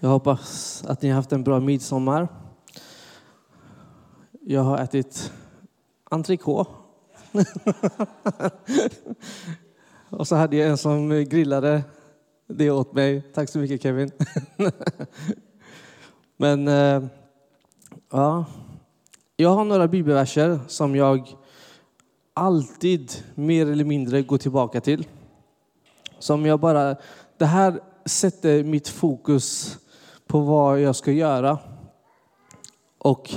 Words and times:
Jag 0.00 0.08
hoppas 0.08 0.84
att 0.88 1.02
ni 1.02 1.08
har 1.08 1.16
haft 1.16 1.32
en 1.32 1.44
bra 1.44 1.60
midsommar. 1.60 2.28
Jag 4.40 4.62
har 4.62 4.78
ätit 4.78 5.32
entrecote. 6.10 6.70
Och 10.10 10.28
så 10.28 10.36
hade 10.36 10.56
jag 10.56 10.68
en 10.68 10.78
som 10.78 11.24
grillade 11.24 11.82
det 12.48 12.64
är 12.64 12.70
åt 12.70 12.92
mig. 12.92 13.22
Tack 13.34 13.48
så 13.48 13.58
mycket 13.58 13.82
Kevin. 13.82 14.10
Men 16.36 16.68
eh, 16.68 17.02
ja, 18.10 18.44
jag 19.36 19.50
har 19.50 19.64
några 19.64 19.88
bibelverser 19.88 20.58
som 20.68 20.96
jag 20.96 21.36
alltid 22.34 23.12
mer 23.34 23.70
eller 23.70 23.84
mindre 23.84 24.22
går 24.22 24.38
tillbaka 24.38 24.80
till. 24.80 25.06
Som 26.18 26.46
jag 26.46 26.60
bara, 26.60 26.96
det 27.36 27.46
här 27.46 27.80
sätter 28.04 28.64
mitt 28.64 28.88
fokus 28.88 29.78
på 30.26 30.40
vad 30.40 30.80
jag 30.80 30.96
ska 30.96 31.12
göra. 31.12 31.58
Och 32.98 33.30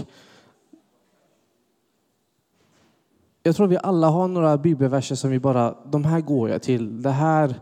jag 3.44 3.56
tror 3.56 3.68
vi 3.68 3.78
alla 3.78 4.08
har 4.08 4.28
några 4.28 4.58
bibelverser 4.58 5.16
som 5.16 5.30
vi 5.30 5.40
bara, 5.40 5.76
de 5.86 6.06
här 6.06 6.22
går 6.22 6.50
jag 6.50 6.62
till. 6.62 7.02
Det 7.02 7.12
här 7.12 7.56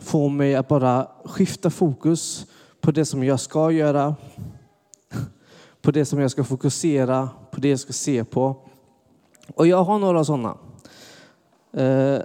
får 0.00 0.28
mig 0.28 0.54
att 0.54 0.68
bara 0.68 1.08
skifta 1.24 1.70
fokus 1.70 2.46
på 2.80 2.90
det 2.90 3.04
som 3.04 3.24
jag 3.24 3.40
ska 3.40 3.70
göra. 3.70 4.14
På 5.82 5.90
det 5.90 6.04
som 6.04 6.20
jag 6.20 6.30
ska 6.30 6.44
fokusera, 6.44 7.28
på 7.50 7.60
det 7.60 7.68
jag 7.68 7.80
ska 7.80 7.92
se 7.92 8.24
på. 8.24 8.56
Och 9.54 9.66
jag 9.66 9.84
har 9.84 9.98
några 9.98 10.24
sådana. 10.24 10.56
Eh, 11.72 12.22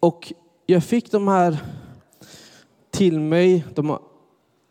och 0.00 0.32
jag 0.66 0.84
fick 0.84 1.10
de 1.10 1.28
här 1.28 1.58
till 2.90 3.20
mig 3.20 3.64
de, 3.74 3.98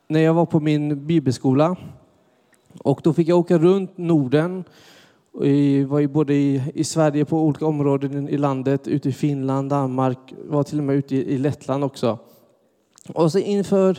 när 0.08 0.20
jag 0.20 0.34
var 0.34 0.46
på 0.46 0.59
min 0.59 1.08
bibelskola. 1.08 1.76
Och 2.78 3.02
då 3.04 3.14
fick 3.14 3.28
jag 3.28 3.40
åka 3.40 3.58
runt 3.58 3.98
Norden. 3.98 4.64
Jag 5.39 5.86
var 5.86 6.08
både 6.08 6.34
i, 6.34 6.72
i 6.76 6.84
Sverige 6.84 7.26
på 7.26 7.42
olika 7.42 7.66
områden 7.66 8.30
i 8.30 8.38
landet, 8.38 8.88
ute 8.88 9.09
i 9.09 9.12
Finland, 9.12 9.70
Danmark, 9.70 10.34
var 10.45 10.64
till 10.64 10.78
och 10.78 10.84
med 10.84 10.95
ute 10.95 11.16
i, 11.16 11.34
i 11.34 11.38
Lettland 11.38 11.84
också. 11.84 12.20
Och 13.14 13.31
så 13.31 13.40
inför, 13.40 13.98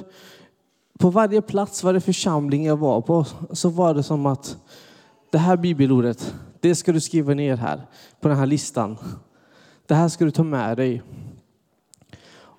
på 0.99 1.11
varje 1.11 1.43
plats, 1.43 1.85
varje 1.85 2.01
församling 2.01 2.65
jag 2.65 2.77
var 2.77 3.01
på, 3.01 3.27
så 3.53 3.69
var 3.69 3.95
det 3.95 4.03
som 4.03 4.27
att 4.27 4.57
det 5.31 5.39
här 5.39 5.57
bibelordet, 5.57 6.35
det 6.61 6.75
ska 6.75 6.93
du 6.93 7.01
skriva 7.01 7.35
ner 7.35 7.57
här 7.57 7.87
på 8.21 8.29
den 8.29 8.37
här 8.37 8.47
listan. 8.47 8.97
Det 9.87 9.95
här 9.95 10.09
ska 10.09 10.25
du 10.25 10.31
ta 10.31 10.43
med 10.43 10.77
dig. 10.77 11.03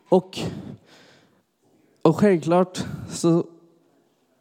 Och 0.09 0.39
och 2.05 2.17
självklart 2.17 2.83
så 3.09 3.45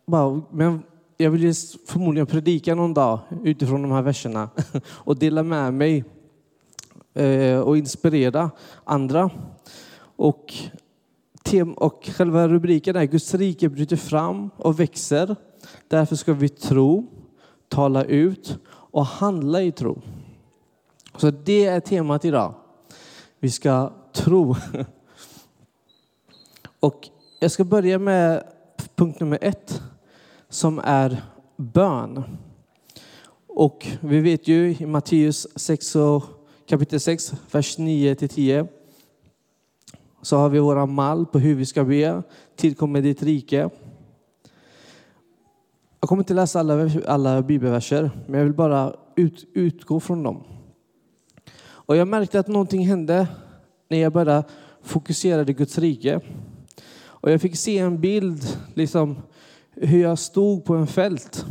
bara, 0.07 0.43
men 0.51 0.83
jag 1.17 1.31
vill 1.31 1.55
förmodligen 1.87 2.27
predika 2.27 2.75
någon 2.75 2.95
dag 2.95 3.19
utifrån 3.45 3.83
de 3.83 3.93
här 3.93 4.03
verserna 4.03 4.49
och 4.89 5.17
dela 5.17 5.43
med 5.43 5.75
mig 5.75 6.05
eh, 7.15 7.59
och 7.59 7.79
inspirera 7.79 8.51
andra. 8.85 9.31
Och, 10.17 10.55
tem 11.43 11.73
och 11.73 12.11
själva 12.15 12.49
rubriken 12.49 12.97
är 12.97 13.05
Guds 13.05 13.35
rike 13.35 13.69
bryter 13.69 13.97
fram 13.97 14.51
och 14.57 14.81
växer. 14.81 15.37
Därför 15.89 16.17
ska 16.17 16.33
vi 16.33 16.49
tro, 16.49 17.07
tala 17.69 18.05
ut 18.05 18.59
och 18.67 19.07
handla 19.07 19.63
i 19.63 19.73
tro. 19.73 20.01
Så 21.17 21.31
det 21.31 21.65
är 21.65 21.81
temat 21.81 22.25
idag. 22.25 22.55
Vi 23.41 23.51
ska 23.51 23.93
tro. 24.13 24.57
Och 26.81 27.09
jag 27.41 27.51
ska 27.51 27.65
börja 27.65 27.99
med 27.99 28.45
punkt 28.95 29.21
nummer 29.21 29.39
ett 29.41 29.83
som 30.55 30.81
är 30.85 31.23
bön. 31.57 32.25
Och 33.47 33.87
vi 34.01 34.21
vet 34.21 34.49
ju 34.49 34.77
i 34.79 34.87
Matteus 34.87 35.47
6 35.57 35.97
kapitel 36.67 37.01
6, 37.01 37.33
vers 37.53 37.79
9 37.79 38.15
till 38.15 38.29
10 38.29 38.69
så 40.23 40.37
har 40.37 40.49
vi 40.49 40.59
våra 40.59 40.87
mall 40.87 41.27
på 41.27 41.39
hur 41.39 41.55
vi 41.55 41.67
ska 41.67 41.85
be. 41.85 42.23
Tillkommer 42.57 43.01
ditt 43.03 43.23
rike. 43.23 43.71
Jag 46.01 46.09
kommer 46.09 46.23
inte 46.23 46.35
läsa 46.35 46.61
alla, 46.61 46.91
alla 47.07 47.43
bibelverser, 47.43 48.11
men 48.27 48.39
jag 48.39 48.45
vill 48.45 48.55
bara 48.55 48.95
ut, 49.17 49.47
utgå 49.55 50.01
från 50.01 50.23
dem. 50.23 50.45
Och 51.67 51.97
jag 51.97 52.09
märkte 52.09 52.41
att 52.41 52.49
någonting 52.49 52.87
hände 52.87 53.27
när 53.89 53.99
jag 53.99 54.13
började 54.13 54.45
fokusera 54.83 55.45
på 55.45 55.53
Guds 55.53 55.79
rike. 55.79 56.21
Och 57.03 57.31
jag 57.31 57.41
fick 57.41 57.57
se 57.57 57.79
en 57.79 58.01
bild, 58.01 58.59
liksom 58.75 59.17
hur 59.75 60.03
jag 60.03 60.19
stod 60.19 60.65
på 60.65 60.75
en 60.75 60.87
fält. 60.87 61.47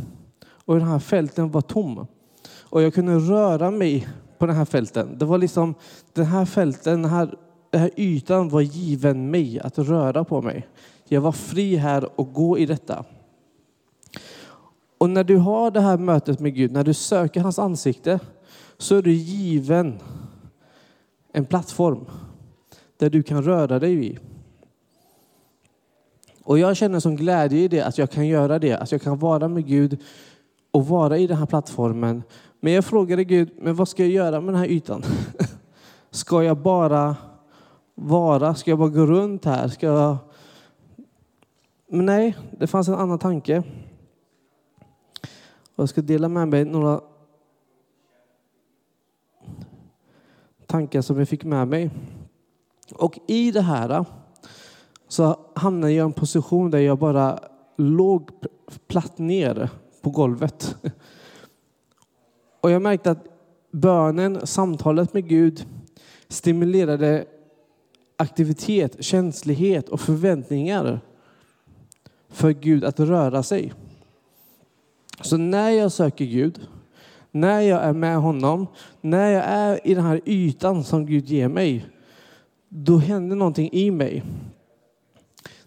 Och 0.64 0.78
den 0.78 0.88
här 0.88 0.98
fälten 0.98 1.50
var 1.50 1.60
tom. 1.60 2.06
Och 2.60 2.82
jag 2.82 2.94
kunde 2.94 3.18
röra 3.18 3.70
mig 3.70 4.08
på 4.38 4.46
den 4.46 4.56
här 4.56 4.64
fälten. 4.64 5.18
Det 5.18 5.24
var 5.24 5.38
liksom 5.38 5.74
den 6.12 6.26
här 6.26 6.44
fälten, 6.44 7.02
den 7.02 7.10
här, 7.10 7.34
den 7.70 7.80
här 7.80 7.90
ytan 7.96 8.48
var 8.48 8.60
given 8.60 9.30
mig 9.30 9.60
att 9.60 9.78
röra 9.78 10.24
på 10.24 10.42
mig. 10.42 10.68
Jag 11.08 11.20
var 11.20 11.32
fri 11.32 11.76
här 11.76 12.20
och 12.20 12.32
gå 12.32 12.58
i 12.58 12.66
detta. 12.66 13.04
Och 14.98 15.10
när 15.10 15.24
du 15.24 15.36
har 15.36 15.70
det 15.70 15.80
här 15.80 15.98
mötet 15.98 16.40
med 16.40 16.54
Gud, 16.54 16.72
när 16.72 16.84
du 16.84 16.94
söker 16.94 17.40
hans 17.40 17.58
ansikte, 17.58 18.20
så 18.78 18.96
är 18.96 19.02
du 19.02 19.12
given 19.12 19.98
en 21.32 21.44
plattform 21.44 22.04
där 22.96 23.10
du 23.10 23.22
kan 23.22 23.42
röra 23.42 23.78
dig 23.78 23.96
vid. 23.96 24.18
Och 26.44 26.58
jag 26.58 26.76
känner 26.76 27.00
som 27.00 27.16
glädje 27.16 27.58
i 27.58 27.68
det, 27.68 27.80
att 27.80 27.98
jag 27.98 28.10
kan 28.10 28.26
göra 28.26 28.58
det, 28.58 28.76
att 28.76 28.92
jag 28.92 29.02
kan 29.02 29.18
vara 29.18 29.48
med 29.48 29.66
Gud 29.66 30.00
och 30.70 30.86
vara 30.86 31.18
i 31.18 31.26
den 31.26 31.36
här 31.36 31.46
plattformen. 31.46 32.22
Men 32.60 32.72
jag 32.72 32.84
frågade 32.84 33.24
Gud, 33.24 33.50
men 33.58 33.74
vad 33.74 33.88
ska 33.88 34.02
jag 34.02 34.12
göra 34.12 34.40
med 34.40 34.54
den 34.54 34.60
här 34.60 34.68
ytan? 34.68 35.02
Ska 36.10 36.42
jag 36.42 36.56
bara 36.56 37.16
vara? 37.94 38.54
Ska 38.54 38.70
jag 38.70 38.78
bara 38.78 38.88
gå 38.88 39.06
runt 39.06 39.44
här? 39.44 39.68
Ska 39.68 39.86
jag... 39.86 40.16
Men 41.88 42.06
nej, 42.06 42.36
det 42.58 42.66
fanns 42.66 42.88
en 42.88 42.94
annan 42.94 43.18
tanke. 43.18 43.62
Och 45.74 45.82
jag 45.82 45.88
ska 45.88 46.02
dela 46.02 46.28
med 46.28 46.48
mig 46.48 46.64
några 46.64 47.00
tankar 50.66 51.00
som 51.00 51.18
jag 51.18 51.28
fick 51.28 51.44
med 51.44 51.68
mig. 51.68 51.90
Och 52.94 53.18
i 53.26 53.50
det 53.50 53.60
här 53.60 54.04
så 55.14 55.36
hamnade 55.54 55.92
jag 55.92 56.04
i 56.04 56.06
en 56.06 56.12
position 56.12 56.70
där 56.70 56.78
jag 56.78 56.98
bara 56.98 57.38
låg 57.76 58.30
platt 58.86 59.18
ner 59.18 59.68
på 60.02 60.10
golvet. 60.10 60.76
Och 62.60 62.70
jag 62.70 62.82
märkte 62.82 63.10
att 63.10 63.24
bönen, 63.70 64.46
samtalet 64.46 65.14
med 65.14 65.28
Gud 65.28 65.66
stimulerade 66.28 67.24
aktivitet, 68.16 69.04
känslighet 69.04 69.88
och 69.88 70.00
förväntningar 70.00 71.00
för 72.28 72.50
Gud 72.50 72.84
att 72.84 73.00
röra 73.00 73.42
sig. 73.42 73.72
Så 75.20 75.36
när 75.36 75.70
jag 75.70 75.92
söker 75.92 76.24
Gud, 76.24 76.60
när 77.30 77.60
jag 77.60 77.82
är 77.82 77.92
med 77.92 78.16
honom, 78.16 78.66
när 79.00 79.30
jag 79.30 79.44
är 79.44 79.86
i 79.86 79.94
den 79.94 80.04
här 80.04 80.20
ytan 80.24 80.84
som 80.84 81.06
Gud 81.06 81.28
ger 81.28 81.48
mig, 81.48 81.86
då 82.68 82.96
händer 82.96 83.36
någonting 83.36 83.70
i 83.72 83.90
mig. 83.90 84.22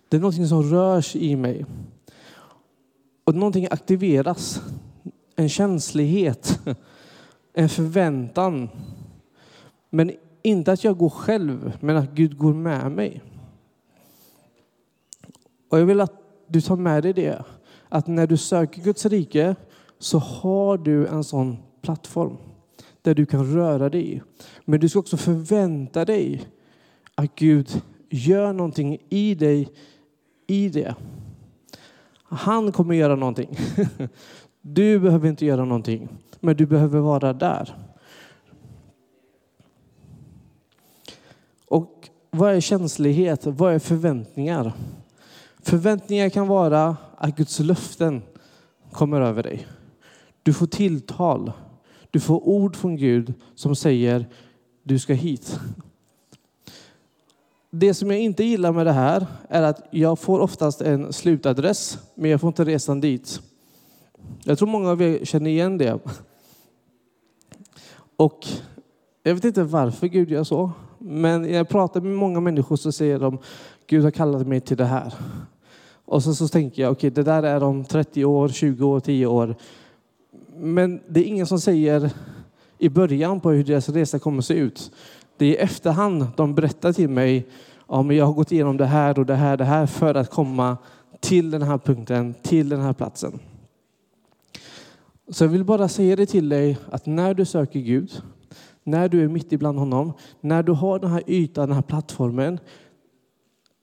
Det 0.09 0.17
är 0.17 0.21
någonting 0.21 0.47
som 0.47 0.63
rörs 0.63 1.15
i 1.15 1.35
mig. 1.35 1.65
Och 3.23 3.35
någonting 3.35 3.67
aktiveras. 3.71 4.61
En 5.35 5.49
känslighet. 5.49 6.59
En 7.53 7.69
förväntan. 7.69 8.69
Men 9.89 10.11
inte 10.41 10.71
att 10.71 10.83
jag 10.83 10.97
går 10.97 11.09
själv, 11.09 11.77
men 11.79 11.97
att 11.97 12.11
Gud 12.11 12.37
går 12.37 12.53
med 12.53 12.91
mig. 12.91 13.21
Och 15.69 15.79
jag 15.79 15.85
vill 15.85 16.01
att 16.01 16.13
du 16.47 16.61
tar 16.61 16.75
med 16.75 17.03
dig 17.03 17.13
det. 17.13 17.43
Att 17.89 18.07
när 18.07 18.27
du 18.27 18.37
söker 18.37 18.81
Guds 18.81 19.05
rike 19.05 19.55
så 19.99 20.17
har 20.17 20.77
du 20.77 21.07
en 21.07 21.23
sån 21.23 21.57
plattform 21.81 22.37
där 23.01 23.15
du 23.15 23.25
kan 23.25 23.53
röra 23.53 23.89
dig. 23.89 24.23
Men 24.65 24.79
du 24.79 24.89
ska 24.89 24.99
också 24.99 25.17
förvänta 25.17 26.05
dig 26.05 26.47
att 27.15 27.35
Gud 27.35 27.81
gör 28.09 28.53
någonting 28.53 28.97
i 29.09 29.35
dig 29.35 29.69
i 30.47 30.69
det. 30.69 30.95
Han 32.23 32.71
kommer 32.71 32.95
göra 32.95 33.15
någonting. 33.15 33.57
Du 34.61 34.99
behöver 34.99 35.29
inte 35.29 35.45
göra 35.45 35.65
någonting, 35.65 36.09
men 36.39 36.55
du 36.55 36.65
behöver 36.65 36.99
vara 36.99 37.33
där. 37.33 37.75
Och 41.67 42.09
vad 42.31 42.53
är 42.53 42.59
känslighet? 42.59 43.45
Vad 43.45 43.73
är 43.73 43.79
förväntningar? 43.79 44.73
Förväntningar 45.59 46.29
kan 46.29 46.47
vara 46.47 46.97
att 47.17 47.35
Guds 47.35 47.59
löften 47.59 48.21
kommer 48.91 49.21
över 49.21 49.43
dig. 49.43 49.67
Du 50.43 50.53
får 50.53 50.67
tilltal. 50.67 51.51
Du 52.11 52.19
får 52.19 52.47
ord 52.47 52.75
från 52.75 52.95
Gud 52.95 53.33
som 53.55 53.75
säger 53.75 54.27
du 54.83 54.99
ska 54.99 55.13
hit. 55.13 55.59
Det 57.69 57.93
som 57.93 58.11
jag 58.11 58.19
inte 58.19 58.43
gillar 58.43 58.71
med 58.71 58.85
det 58.85 58.91
här 58.91 59.27
är 59.49 59.63
att 59.63 59.87
jag 59.91 60.19
får 60.19 60.39
oftast 60.39 60.81
en 60.81 61.13
slutadress, 61.13 61.99
men 62.15 62.31
jag 62.31 62.41
får 62.41 62.47
inte 62.47 62.65
resan 62.65 63.01
dit. 63.01 63.41
Jag 64.43 64.57
tror 64.57 64.67
många 64.67 64.89
av 64.89 65.01
er 65.01 65.25
känner 65.25 65.49
igen 65.49 65.77
det. 65.77 65.99
Och 68.17 68.47
jag 69.23 69.35
vet 69.35 69.45
inte 69.45 69.63
varför 69.63 70.07
Gud 70.07 70.31
gör 70.31 70.43
så, 70.43 70.71
men 70.99 71.41
när 71.41 71.49
jag 71.49 71.69
pratar 71.69 72.01
med 72.01 72.15
många 72.15 72.39
människor 72.39 72.75
så 72.75 72.91
säger 72.91 73.19
de 73.19 73.37
Gud 73.87 74.03
har 74.03 74.11
kallat 74.11 74.47
mig 74.47 74.61
till 74.61 74.77
det 74.77 74.85
här. 74.85 75.13
Och 76.05 76.23
så, 76.23 76.35
så 76.35 76.47
tänker 76.47 76.81
jag, 76.81 76.91
okej, 76.91 77.07
okay, 77.07 77.23
det 77.23 77.31
där 77.31 77.43
är 77.43 77.63
om 77.63 77.85
30 77.85 78.25
år, 78.25 78.49
20 78.49 78.87
år, 78.87 78.99
10 78.99 79.25
år. 79.25 79.55
Men 80.55 81.01
det 81.07 81.19
är 81.19 81.23
ingen 81.23 81.47
som 81.47 81.59
säger 81.59 82.11
i 82.77 82.89
början 82.89 83.39
på 83.39 83.51
hur 83.51 83.63
deras 83.63 83.89
resa 83.89 84.19
kommer 84.19 84.37
att 84.37 84.45
se 84.45 84.53
ut. 84.53 84.91
Det 85.37 85.45
är 85.45 85.49
i 85.49 85.55
efterhand 85.55 86.27
de 86.35 86.55
berättar 86.55 86.93
till 86.93 87.09
mig, 87.09 87.47
ja 87.87 88.01
men 88.01 88.17
jag 88.17 88.25
har 88.25 88.33
gått 88.33 88.51
igenom 88.51 88.77
det 88.77 88.85
här 88.85 89.19
och 89.19 89.25
det 89.25 89.35
här, 89.35 89.57
det 89.57 89.65
här 89.65 89.85
för 89.85 90.15
att 90.15 90.29
komma 90.29 90.77
till 91.19 91.51
den 91.51 91.61
här 91.61 91.77
punkten, 91.77 92.33
till 92.33 92.69
den 92.69 92.81
här 92.81 92.93
platsen. 92.93 93.39
Så 95.29 95.43
jag 95.43 95.49
vill 95.49 95.63
bara 95.63 95.87
säga 95.87 96.15
det 96.15 96.25
till 96.25 96.49
dig 96.49 96.77
att 96.91 97.05
när 97.05 97.33
du 97.33 97.45
söker 97.45 97.79
Gud, 97.79 98.21
när 98.83 99.09
du 99.09 99.23
är 99.23 99.27
mitt 99.27 99.53
ibland 99.53 99.79
honom, 99.79 100.13
när 100.41 100.63
du 100.63 100.71
har 100.71 100.99
den 100.99 101.11
här 101.11 101.23
ytan, 101.27 101.67
den 101.67 101.75
här 101.75 101.81
plattformen 101.81 102.59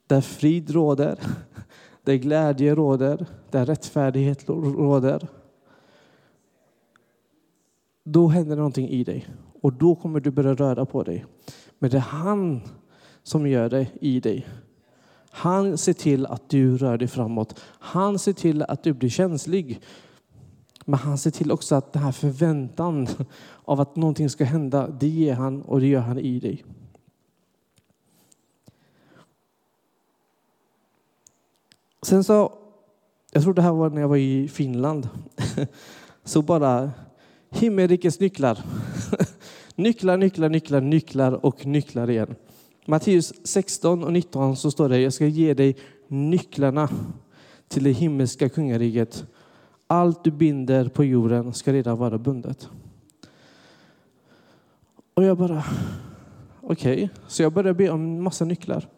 där 0.07 0.21
frid 0.21 0.71
råder, 0.71 1.19
där 2.05 2.15
glädje 2.15 2.75
råder, 2.75 3.27
där 3.51 3.67
rättfärdighet 3.67 4.49
råder. 4.49 5.29
Då 8.05 8.29
händer 8.29 8.57
någonting 8.57 8.89
i 8.89 9.05
dig 9.05 9.27
och 9.65 9.73
då 9.73 9.95
kommer 9.95 10.21
du 10.21 10.31
börja 10.31 10.55
röra 10.55 10.87
på 10.87 11.03
dig. 11.03 11.27
Men 11.79 11.91
det 11.91 11.97
är 11.97 12.01
han 12.01 12.61
som 13.23 13.47
gör 13.47 13.71
det 13.71 13.87
i 14.01 14.21
dig. 14.21 14.47
Han 15.31 15.79
ser 15.79 15.93
till 15.93 16.27
att 16.27 16.49
du 16.49 16.77
rör 16.77 16.99
dig 16.99 17.09
framåt. 17.09 17.61
Han 17.65 18.19
ser 18.19 18.33
till 18.33 18.63
att 18.63 18.83
du 18.83 18.93
blir 18.93 19.09
känslig. 19.09 19.81
Men 20.85 20.99
han 20.99 21.19
ser 21.19 21.31
till 21.31 21.53
också 21.53 21.75
att 21.75 21.93
den 21.93 22.03
här 22.03 22.13
förväntan 22.13 23.09
av 23.65 23.81
att 23.81 23.97
någonting 23.97 24.31
ska 24.31 24.45
hända, 24.45 24.89
det 24.89 25.09
ger 25.09 25.35
han 25.35 25.63
och 25.63 25.81
det 25.81 25.87
gör 25.87 26.01
han 26.01 26.19
i 26.19 26.41
dig. 26.41 26.65
Sen 32.03 32.25
så, 32.25 32.53
jag 33.31 33.43
tror 33.43 33.55
det 33.55 33.63
här 33.63 33.73
var 33.73 33.91
när 33.91 34.01
jag 34.01 34.09
var 34.09 34.17
i 34.17 34.49
Finland, 34.49 35.09
så 36.25 36.43
bara 36.43 36.91
himmelrikets 37.55 38.21
nycklar. 38.21 38.59
nycklar, 39.75 40.17
nycklar, 40.17 40.49
nycklar, 40.49 40.81
nycklar 40.81 41.47
och 41.47 41.67
nycklar 41.67 42.11
igen. 42.11 42.35
Matteus 42.87 43.33
16 43.45 44.05
och 44.05 44.13
19 44.13 44.57
så 44.57 44.71
står 44.71 44.89
det, 44.89 45.01
jag 45.01 45.13
ska 45.13 45.27
ge 45.27 45.55
dig 45.55 45.77
nycklarna 46.09 46.89
till 47.69 47.85
det 47.85 47.93
himmelska 47.93 48.49
kungariket. 48.49 49.25
Allt 49.87 50.25
du 50.25 50.31
binder 50.31 50.89
på 50.89 51.05
jorden 51.05 51.53
ska 51.53 51.73
redan 51.73 51.99
vara 51.99 52.19
bundet. 52.19 52.69
Och 55.15 55.25
jag 55.25 55.39
bara, 55.39 55.65
okej, 56.61 56.95
okay. 56.95 57.09
så 57.27 57.43
jag 57.43 57.53
började 57.53 57.75
be 57.75 57.91
om 57.91 58.23
massa 58.23 58.45
nycklar. 58.45 58.89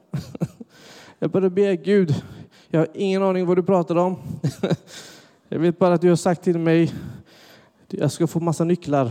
jag 1.18 1.30
började 1.30 1.54
be 1.54 1.76
Gud, 1.76 2.22
jag 2.68 2.80
har 2.80 2.88
ingen 2.94 3.22
aning 3.22 3.46
vad 3.46 3.56
du 3.56 3.62
pratar 3.62 3.96
om. 3.96 4.16
jag 5.48 5.58
vet 5.58 5.78
bara 5.78 5.94
att 5.94 6.00
du 6.00 6.08
har 6.08 6.16
sagt 6.16 6.42
till 6.42 6.58
mig, 6.58 6.92
jag 7.88 8.12
ska 8.12 8.26
få 8.26 8.40
massa 8.40 8.64
nycklar. 8.64 9.10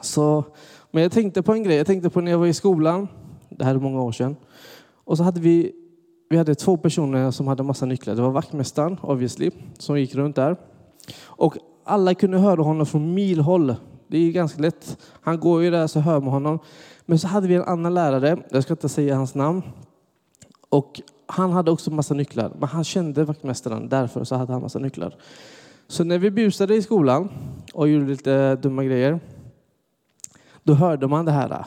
Så, 0.00 0.44
men 0.90 1.02
jag 1.02 1.12
tänkte 1.12 1.42
på 1.42 1.52
en 1.52 1.62
grej, 1.62 1.76
jag 1.76 1.86
tänkte 1.86 2.10
på 2.10 2.20
när 2.20 2.30
jag 2.30 2.38
var 2.38 2.46
i 2.46 2.54
skolan, 2.54 3.08
det 3.48 3.64
här 3.64 3.74
är 3.74 3.78
många 3.78 4.02
år 4.02 4.12
sedan. 4.12 4.36
Och 5.04 5.16
så 5.16 5.22
hade 5.22 5.40
vi, 5.40 5.72
vi 6.28 6.36
hade 6.36 6.54
två 6.54 6.76
personer 6.76 7.30
som 7.30 7.48
hade 7.48 7.62
massa 7.62 7.86
nycklar. 7.86 8.14
Det 8.14 8.22
var 8.22 8.30
vaktmästaren, 8.30 8.98
obviously, 9.02 9.50
som 9.78 10.00
gick 10.00 10.14
runt 10.14 10.36
där. 10.36 10.56
Och 11.22 11.56
alla 11.84 12.14
kunde 12.14 12.38
höra 12.38 12.62
honom 12.62 12.86
från 12.86 13.14
milhåll. 13.14 13.74
Det 14.08 14.18
är 14.18 14.32
ganska 14.32 14.62
lätt. 14.62 14.98
Han 15.20 15.40
går 15.40 15.62
ju 15.62 15.70
där 15.70 15.86
så 15.86 16.00
hör 16.00 16.20
man 16.20 16.32
honom. 16.32 16.58
Men 17.06 17.18
så 17.18 17.28
hade 17.28 17.48
vi 17.48 17.54
en 17.54 17.62
annan 17.62 17.94
lärare, 17.94 18.36
jag 18.50 18.62
ska 18.62 18.72
inte 18.72 18.88
säga 18.88 19.16
hans 19.16 19.34
namn. 19.34 19.62
Och 20.68 21.00
han 21.26 21.52
hade 21.52 21.70
också 21.70 21.90
massa 21.90 22.14
nycklar, 22.14 22.52
men 22.58 22.68
han 22.68 22.84
kände 22.84 23.24
vaktmästaren, 23.24 23.88
därför 23.88 24.24
så 24.24 24.34
hade 24.34 24.52
han 24.52 24.62
massa 24.62 24.78
nycklar. 24.78 25.16
Så 25.88 26.04
när 26.04 26.18
vi 26.18 26.30
busade 26.30 26.74
i 26.74 26.82
skolan 26.82 27.28
och 27.72 27.88
gjorde 27.88 28.06
lite 28.06 28.56
dumma 28.56 28.84
grejer, 28.84 29.20
då 30.62 30.74
hörde 30.74 31.06
man 31.06 31.24
det 31.24 31.32
här. 31.32 31.64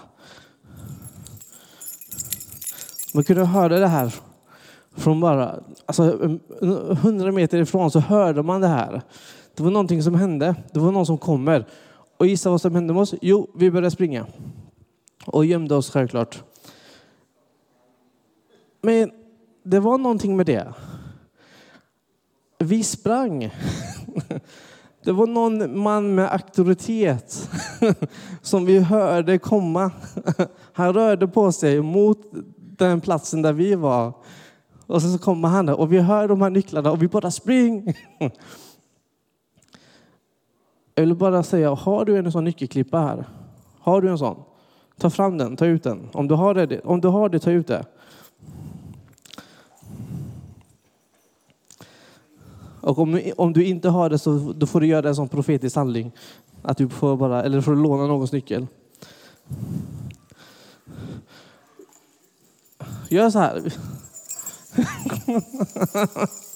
Man 3.13 3.23
kunde 3.23 3.45
höra 3.45 3.79
det 3.79 3.87
här 3.87 4.15
från 4.95 5.19
bara, 5.19 5.59
alltså 5.85 6.03
hundra 7.01 7.31
meter 7.31 7.57
ifrån 7.57 7.91
så 7.91 7.99
hörde 7.99 8.43
man 8.43 8.61
det 8.61 8.67
här. 8.67 9.01
Det 9.55 9.63
var 9.63 9.71
någonting 9.71 10.03
som 10.03 10.15
hände. 10.15 10.55
Det 10.71 10.79
var 10.79 10.91
någon 10.91 11.05
som 11.05 11.17
kommer. 11.17 11.65
Och 12.17 12.27
gissa 12.27 12.49
vad 12.49 12.61
som 12.61 12.75
hände 12.75 12.93
med 12.93 13.01
oss? 13.01 13.13
Jo, 13.21 13.49
vi 13.55 13.71
började 13.71 13.91
springa. 13.91 14.25
Och 15.25 15.45
gömde 15.45 15.75
oss 15.75 15.89
självklart. 15.89 16.43
Men 18.81 19.11
det 19.63 19.79
var 19.79 19.97
någonting 19.97 20.37
med 20.37 20.45
det. 20.45 20.73
Vi 22.57 22.83
sprang. 22.83 23.53
Det 25.03 25.11
var 25.11 25.27
någon 25.27 25.79
man 25.79 26.15
med 26.15 26.33
auktoritet 26.33 27.49
som 28.41 28.65
vi 28.65 28.79
hörde 28.79 29.37
komma. 29.37 29.91
Han 30.73 30.93
rörde 30.93 31.27
på 31.27 31.51
sig 31.51 31.81
mot 31.81 32.19
den 32.77 33.01
platsen 33.01 33.41
där 33.41 33.53
vi 33.53 33.75
var. 33.75 34.13
Och 34.87 35.01
så 35.01 35.17
kommer 35.17 35.47
han 35.47 35.65
där 35.65 35.79
och 35.79 35.93
vi 35.93 35.99
hör 35.99 36.27
de 36.27 36.41
här 36.41 36.49
nycklarna 36.49 36.91
och 36.91 37.01
vi 37.01 37.07
bara 37.07 37.31
spring. 37.31 37.93
Jag 40.95 41.03
vill 41.03 41.15
bara 41.15 41.43
säga, 41.43 41.73
har 41.73 42.05
du 42.05 42.17
en 42.17 42.31
sån 42.31 42.43
nyckelklippa 42.43 42.99
här? 42.99 43.25
Har 43.79 44.01
du 44.01 44.09
en 44.09 44.17
sån? 44.17 44.43
Ta 44.99 45.09
fram 45.09 45.37
den, 45.37 45.55
ta 45.55 45.65
ut 45.65 45.83
den. 45.83 46.09
Om 46.13 46.27
du 46.27 46.35
har 46.35 46.53
det, 46.53 46.79
om 46.79 47.01
du 47.01 47.07
har 47.07 47.29
det 47.29 47.39
ta 47.39 47.51
ut 47.51 47.67
det. 47.67 47.85
Och 52.87 52.99
om, 52.99 53.21
om 53.37 53.53
du 53.53 53.65
inte 53.65 53.89
har 53.89 54.09
det 54.09 54.19
så 54.19 54.53
då 54.53 54.65
får 54.65 54.81
du 54.81 54.87
göra 54.87 55.01
det 55.01 55.15
som 55.15 55.29
profetisk 55.29 55.75
handling. 55.75 56.11
Att 56.61 56.77
du 56.77 56.89
får 56.89 57.17
bara, 57.17 57.43
eller 57.43 57.61
får 57.61 57.75
låna 57.75 58.07
någons 58.07 58.31
nyckel. 58.31 58.67
Gör 63.09 63.29
så 63.29 63.39
här. 63.39 63.73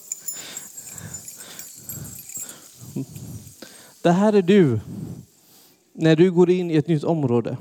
Det 4.01 4.11
här 4.11 4.33
är 4.33 4.41
du 4.41 4.79
när 5.93 6.15
du 6.15 6.31
går 6.31 6.49
in 6.49 6.71
i 6.71 6.75
ett 6.75 6.87
nytt 6.87 7.03
område. 7.03 7.57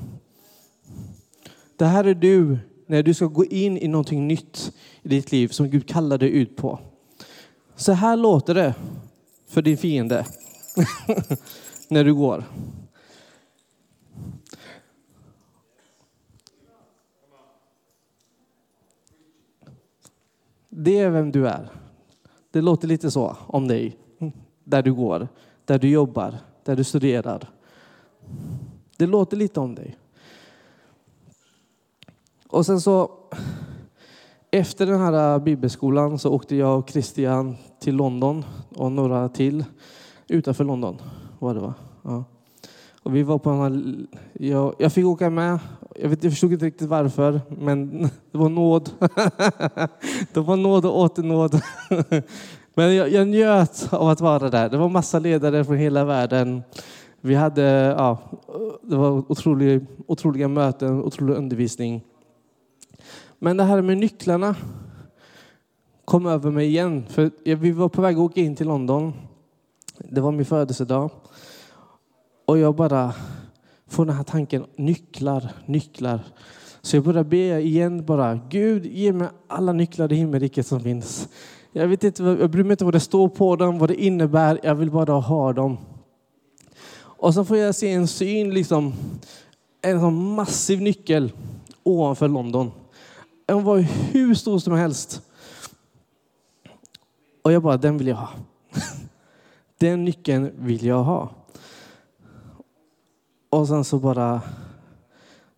Det 1.75 1.85
här 1.85 2.03
är 2.03 2.13
du 2.13 2.57
när 2.85 3.03
du 3.03 3.13
ska 3.13 3.25
gå 3.25 3.45
in 3.45 3.77
i 3.77 3.87
någonting 3.87 4.27
nytt 4.27 4.73
i 5.01 5.09
ditt 5.09 5.31
liv 5.31 5.47
som 5.47 5.69
Gud 5.69 5.87
kallar 5.87 6.17
dig 6.17 6.29
ut 6.29 6.55
på. 6.55 6.79
Så 7.81 7.91
här 7.91 8.17
låter 8.17 8.53
det 8.53 8.75
för 9.47 9.61
din 9.61 9.77
fiende 9.77 10.25
när 11.87 12.03
du 12.03 12.13
går. 12.13 12.43
Det 20.69 20.99
är 20.99 21.09
vem 21.09 21.31
du 21.31 21.47
är. 21.47 21.69
Det 22.51 22.61
låter 22.61 22.87
lite 22.87 23.11
så 23.11 23.37
om 23.47 23.67
dig, 23.67 23.97
där 24.63 24.81
du 24.81 24.93
går, 24.93 25.27
där 25.65 25.79
du 25.79 25.89
jobbar, 25.89 26.37
där 26.63 26.75
du 26.75 26.83
studerar. 26.83 27.49
Det 28.97 29.05
låter 29.05 29.37
lite 29.37 29.59
om 29.59 29.75
dig. 29.75 29.97
Och 32.47 32.65
sen 32.65 32.81
så 32.81 33.11
efter 34.51 34.85
den 34.85 34.99
här 34.99 35.33
äh, 35.33 35.43
bibelskolan 35.43 36.19
så 36.19 36.31
åkte 36.31 36.55
jag 36.55 36.79
och 36.79 36.89
Christian 36.89 37.55
till 37.79 37.95
London 37.95 38.45
och 38.75 38.91
några 38.91 39.29
till 39.29 39.65
utanför 40.27 40.63
London 40.63 40.97
var 41.41 41.53
det 41.53 41.59
va? 41.59 41.73
Ja. 42.03 42.23
Och 43.03 43.15
vi 43.15 43.23
var 43.23 43.37
på 43.37 43.49
en, 43.49 44.07
jag, 44.33 44.75
jag 44.77 44.93
fick 44.93 45.05
åka 45.05 45.29
med. 45.29 45.59
Jag, 45.95 46.09
vet, 46.09 46.23
jag 46.23 46.33
förstod 46.33 46.53
inte 46.53 46.65
riktigt 46.65 46.87
varför, 46.87 47.41
men 47.49 48.01
det 48.31 48.37
var 48.37 48.49
nåd. 48.49 48.89
det 50.33 50.39
var 50.39 50.55
nåd 50.55 50.85
och 50.85 50.99
åter 50.99 51.23
nåd. 51.23 51.61
men 52.75 52.95
jag, 52.95 53.09
jag 53.09 53.27
njöt 53.27 53.93
av 53.93 54.09
att 54.09 54.21
vara 54.21 54.49
där. 54.49 54.69
Det 54.69 54.77
var 54.77 54.89
massa 54.89 55.19
ledare 55.19 55.65
från 55.65 55.77
hela 55.77 56.05
världen. 56.05 56.63
Vi 57.21 57.35
hade, 57.35 57.61
ja, 57.97 58.17
det 58.81 58.95
var 58.95 59.31
otroliga, 59.31 59.85
otroliga 60.07 60.47
möten, 60.47 61.03
otrolig 61.03 61.35
undervisning. 61.35 62.03
Men 63.43 63.57
det 63.57 63.63
här 63.63 63.81
med 63.81 63.97
nycklarna 63.97 64.55
kom 66.05 66.25
över 66.25 66.51
mig 66.51 66.67
igen. 66.67 67.05
För 67.09 67.31
vi 67.55 67.71
var 67.71 67.89
på 67.89 68.01
väg 68.01 68.15
att 68.15 68.21
åka 68.21 68.41
in 68.41 68.55
till 68.55 68.67
London. 68.67 69.13
Det 69.97 70.21
var 70.21 70.31
min 70.31 70.45
födelsedag. 70.45 71.11
Och 72.45 72.57
jag 72.57 72.75
bara 72.75 73.13
får 73.87 74.05
den 74.05 74.15
här 74.15 74.23
tanken, 74.23 74.65
nycklar, 74.75 75.51
nycklar. 75.65 76.19
Så 76.81 76.95
jag 76.95 77.03
börjar 77.03 77.23
be 77.23 77.61
igen 77.61 78.05
bara, 78.05 78.39
Gud 78.49 78.85
ge 78.85 79.13
mig 79.13 79.27
alla 79.47 79.73
nycklar 79.73 80.13
i 80.13 80.15
himmelriket 80.15 80.67
som 80.67 80.81
finns. 80.81 81.29
Jag, 81.71 81.87
vet 81.87 82.03
inte, 82.03 82.23
jag 82.23 82.49
bryr 82.49 82.63
mig 82.63 82.71
inte 82.71 82.85
vad 82.85 82.93
det 82.93 82.99
står 82.99 83.29
på 83.29 83.55
dem, 83.55 83.79
vad 83.79 83.89
det 83.89 84.03
innebär, 84.03 84.59
jag 84.63 84.75
vill 84.75 84.91
bara 84.91 85.13
ha 85.13 85.53
dem. 85.53 85.77
Och 86.99 87.33
så 87.33 87.45
får 87.45 87.57
jag 87.57 87.75
se 87.75 87.91
en 87.91 88.07
syn, 88.07 88.53
liksom, 88.53 88.93
en 89.81 89.99
sån 89.99 90.35
massiv 90.35 90.81
nyckel 90.81 91.31
ovanför 91.83 92.27
London. 92.27 92.71
Den 93.51 93.63
var 93.63 93.79
hur 93.79 94.33
stor 94.33 94.59
som 94.59 94.73
helst. 94.73 95.21
Och 97.41 97.51
jag 97.51 97.63
bara, 97.63 97.77
den 97.77 97.97
vill 97.97 98.07
jag 98.07 98.15
ha. 98.15 98.29
Den 99.77 100.05
nyckeln 100.05 100.51
vill 100.55 100.85
jag 100.85 101.03
ha. 101.03 101.29
Och 103.49 103.67
sen 103.67 103.83
så 103.83 103.99
bara, 103.99 104.41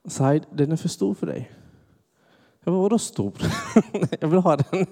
Said, 0.05 0.45
den 0.51 0.71
är 0.71 0.75
för 0.75 0.89
stor 0.89 1.13
för 1.13 1.27
dig. 1.27 1.51
Jag 2.63 2.73
bara, 2.73 2.81
vadå 2.81 2.99
stor? 2.99 3.33
jag 4.19 4.27
vill 4.27 4.39
ha 4.39 4.57
den. 4.57 4.85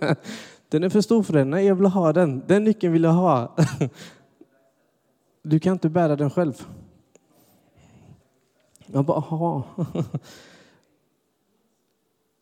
Den 0.69 0.83
är 0.83 0.89
för 0.89 1.01
stor 1.01 1.23
för 1.23 1.33
dig. 1.33 1.45
Nej, 1.45 1.65
jag 1.65 1.75
vill 1.75 1.85
ha 1.85 2.13
den. 2.13 2.43
Den 2.47 2.63
nyckeln 2.63 2.93
vill 2.93 3.03
jag 3.03 3.13
ha. 3.13 3.55
Du 5.43 5.59
kan 5.59 5.73
inte 5.73 5.89
bära 5.89 6.15
den 6.15 6.29
själv. 6.29 6.67
Jag 8.85 9.05
bara, 9.05 9.17
aha. 9.17 9.63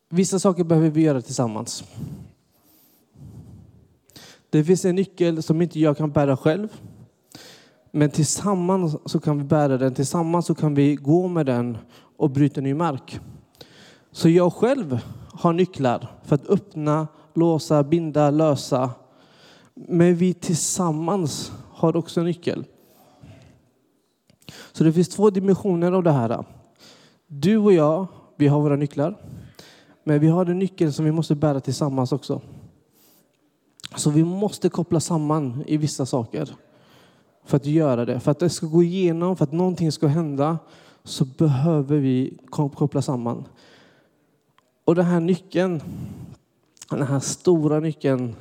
Vissa 0.10 0.40
saker 0.40 0.64
behöver 0.64 0.90
vi 0.90 1.02
göra 1.02 1.22
tillsammans. 1.22 1.84
Det 4.50 4.64
finns 4.64 4.86
en 4.86 4.96
nyckel 4.96 5.44
som 5.44 5.62
inte 5.62 5.80
jag 5.80 5.98
kan 5.98 6.12
bära 6.12 6.38
själv. 6.38 6.68
Men 7.92 8.10
tillsammans 8.10 8.96
så 9.06 9.20
kan 9.20 9.38
vi 9.38 9.44
bära 9.44 9.78
den. 9.78 9.94
Tillsammans 9.94 10.46
så 10.46 10.56
kan 10.56 10.76
vi 10.76 10.96
gå 10.96 11.28
med 11.28 11.46
den 11.46 11.78
och 12.18 12.30
bryta 12.30 12.62
ny 12.62 12.74
mark. 12.74 13.20
Så 14.12 14.30
jag 14.30 14.54
själv 14.54 15.00
har 15.34 15.54
nycklar 15.54 16.12
för 16.24 16.36
att 16.36 16.48
öppna, 16.48 17.08
låsa, 17.34 17.84
binda, 17.84 18.32
lösa. 18.32 18.92
Men 19.74 20.16
vi 20.16 20.34
tillsammans 20.34 21.52
har 21.74 21.96
också 21.96 22.24
nyckel. 22.24 22.66
Så 24.72 24.84
det 24.84 24.94
finns 24.94 25.10
två 25.10 25.30
dimensioner 25.30 25.92
av 25.92 26.04
det 26.04 26.12
här. 26.12 26.46
Du 27.28 27.58
och 27.58 27.74
jag, 27.74 28.08
vi 28.36 28.48
har 28.48 28.62
våra 28.62 28.76
nycklar. 28.76 29.18
Men 30.04 30.20
vi 30.20 30.28
har 30.28 30.46
en 30.46 30.60
nyckel 30.60 30.94
som 30.94 31.06
vi 31.06 31.12
måste 31.12 31.36
bära 31.36 31.60
tillsammans 31.60 32.12
också. 32.12 32.42
Så 33.96 34.10
vi 34.10 34.24
måste 34.24 34.70
koppla 34.70 35.00
samman 35.00 35.64
i 35.68 35.78
vissa 35.78 36.06
saker 36.06 36.50
för 37.44 37.58
att 37.58 37.66
göra 37.66 38.06
det. 38.06 38.20
För 38.20 38.32
att 38.32 38.40
det 38.40 38.50
ska 38.50 38.68
gå 38.68 38.84
igenom, 38.84 39.36
för 39.36 39.44
att 39.44 39.52
någonting 39.52 39.92
ska 39.92 40.08
hända 40.08 40.60
så 41.04 41.26
behöver 41.26 41.98
vi 41.98 42.38
koppla 42.50 43.02
samman. 43.02 43.46
Och 44.86 44.96
den 44.96 45.06
här 45.06 45.20
nyckeln, 45.20 45.82
den 46.90 47.08
här 47.08 47.20
stora 47.20 47.80
nyckeln, 47.80 48.36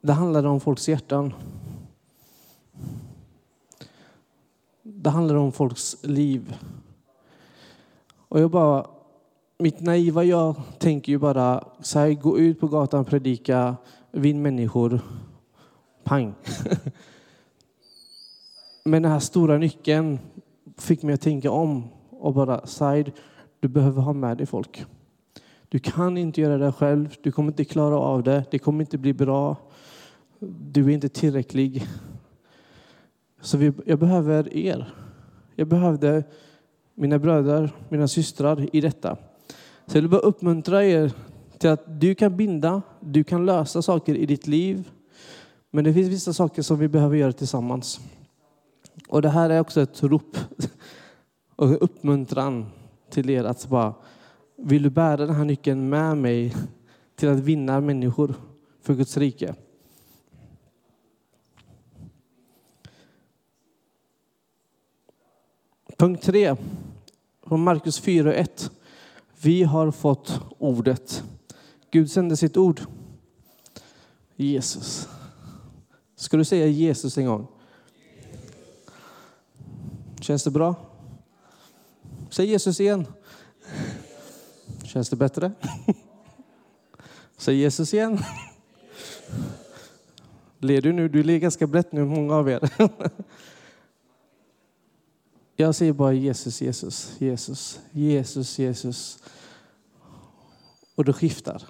det 0.00 0.12
handlar 0.12 0.44
om 0.44 0.60
folks 0.60 0.88
hjärtan. 0.88 1.34
Det 4.82 5.10
handlar 5.10 5.34
om 5.34 5.52
folks 5.52 5.96
liv. 6.02 6.56
Och 8.28 8.40
jag 8.40 8.50
bara, 8.50 8.86
mitt 9.62 9.80
naiva 9.80 10.24
jag 10.24 10.54
tänker 10.78 11.12
ju 11.12 11.18
bara, 11.18 11.64
så 11.80 11.98
här, 11.98 12.12
gå 12.12 12.38
ut 12.38 12.60
på 12.60 12.68
gatan, 12.68 13.04
predika, 13.04 13.76
vinn 14.10 14.42
människor. 14.42 15.00
Pang. 16.04 16.34
Men 18.84 19.02
den 19.02 19.12
här 19.12 19.18
stora 19.18 19.58
nyckeln 19.58 20.18
fick 20.78 21.02
mig 21.02 21.14
att 21.14 21.20
tänka 21.20 21.50
om 21.50 21.88
och 22.10 22.34
bara, 22.34 22.66
Said, 22.66 23.12
du 23.60 23.68
behöver 23.68 24.02
ha 24.02 24.12
med 24.12 24.36
dig 24.36 24.46
folk. 24.46 24.84
Du 25.68 25.78
kan 25.78 26.18
inte 26.18 26.40
göra 26.40 26.58
det 26.58 26.72
själv. 26.72 27.16
Du 27.22 27.32
kommer 27.32 27.52
inte 27.52 27.64
klara 27.64 27.98
av 27.98 28.22
det. 28.22 28.44
Det 28.50 28.58
kommer 28.58 28.80
inte 28.80 28.98
bli 28.98 29.12
bra. 29.12 29.56
Du 30.72 30.84
är 30.84 30.90
inte 30.90 31.08
tillräcklig. 31.08 31.86
Så 33.40 33.58
vi, 33.58 33.72
jag 33.86 33.98
behöver 33.98 34.56
er. 34.56 34.94
Jag 35.54 35.68
behövde 35.68 36.24
mina 36.94 37.18
bröder, 37.18 37.70
mina 37.88 38.08
systrar 38.08 38.76
i 38.76 38.80
detta. 38.80 39.16
Så 39.92 39.98
jag 39.98 40.02
vill 40.02 40.10
bara 40.10 40.20
uppmuntra 40.20 40.84
er 40.84 41.12
till 41.58 41.70
att 41.70 42.00
du 42.00 42.14
kan 42.14 42.36
binda, 42.36 42.82
du 43.00 43.24
kan 43.24 43.46
lösa 43.46 43.82
saker 43.82 44.14
i 44.14 44.26
ditt 44.26 44.46
liv. 44.46 44.90
Men 45.70 45.84
det 45.84 45.94
finns 45.94 46.08
vissa 46.08 46.32
saker 46.32 46.62
som 46.62 46.78
vi 46.78 46.88
behöver 46.88 47.16
göra 47.16 47.32
tillsammans. 47.32 48.00
Och 49.08 49.22
det 49.22 49.28
här 49.28 49.50
är 49.50 49.60
också 49.60 49.80
ett 49.80 50.02
rop 50.02 50.36
och 51.56 51.84
uppmuntran 51.84 52.66
till 53.10 53.30
er 53.30 53.44
att 53.44 53.68
bara, 53.68 53.94
vill 54.56 54.82
du 54.82 54.90
bära 54.90 55.16
den 55.26 55.34
här 55.34 55.44
nyckeln 55.44 55.88
med 55.88 56.16
mig 56.16 56.56
till 57.16 57.28
att 57.28 57.40
vinna 57.40 57.80
människor 57.80 58.34
för 58.82 58.94
Guds 58.94 59.16
rike? 59.16 59.54
Punkt 65.96 66.22
3, 66.22 66.56
från 67.46 67.62
Markus 67.62 68.00
4 68.00 68.34
1. 68.34 68.70
Vi 69.42 69.62
har 69.62 69.90
fått 69.90 70.40
ordet. 70.58 71.24
Gud 71.90 72.10
sände 72.10 72.36
sitt 72.36 72.56
ord. 72.56 72.80
Jesus. 74.36 75.08
Ska 76.16 76.36
du 76.36 76.44
säga 76.44 76.66
Jesus 76.66 77.18
en 77.18 77.26
gång? 77.26 77.46
Känns 80.20 80.44
det 80.44 80.50
bra? 80.50 80.74
Säg 82.30 82.46
Jesus 82.46 82.80
igen. 82.80 83.06
Känns 84.84 85.08
det 85.08 85.16
bättre? 85.16 85.52
Säg 87.36 87.56
Jesus 87.56 87.94
igen. 87.94 88.18
Ler 90.58 90.80
du 90.80 90.92
nu? 90.92 91.08
Du 91.08 91.22
ler 91.22 91.38
ganska 91.38 91.66
brett 91.66 91.92
nu, 91.92 92.04
många 92.04 92.34
av 92.34 92.50
er. 92.50 92.70
Jag 95.56 95.74
säger 95.74 95.92
bara 95.92 96.12
Jesus, 96.12 96.62
Jesus, 96.62 97.16
Jesus, 97.18 97.80
Jesus, 97.90 98.58
Jesus. 98.58 99.22
Och 100.94 101.04
det 101.04 101.12
skiftar. 101.12 101.62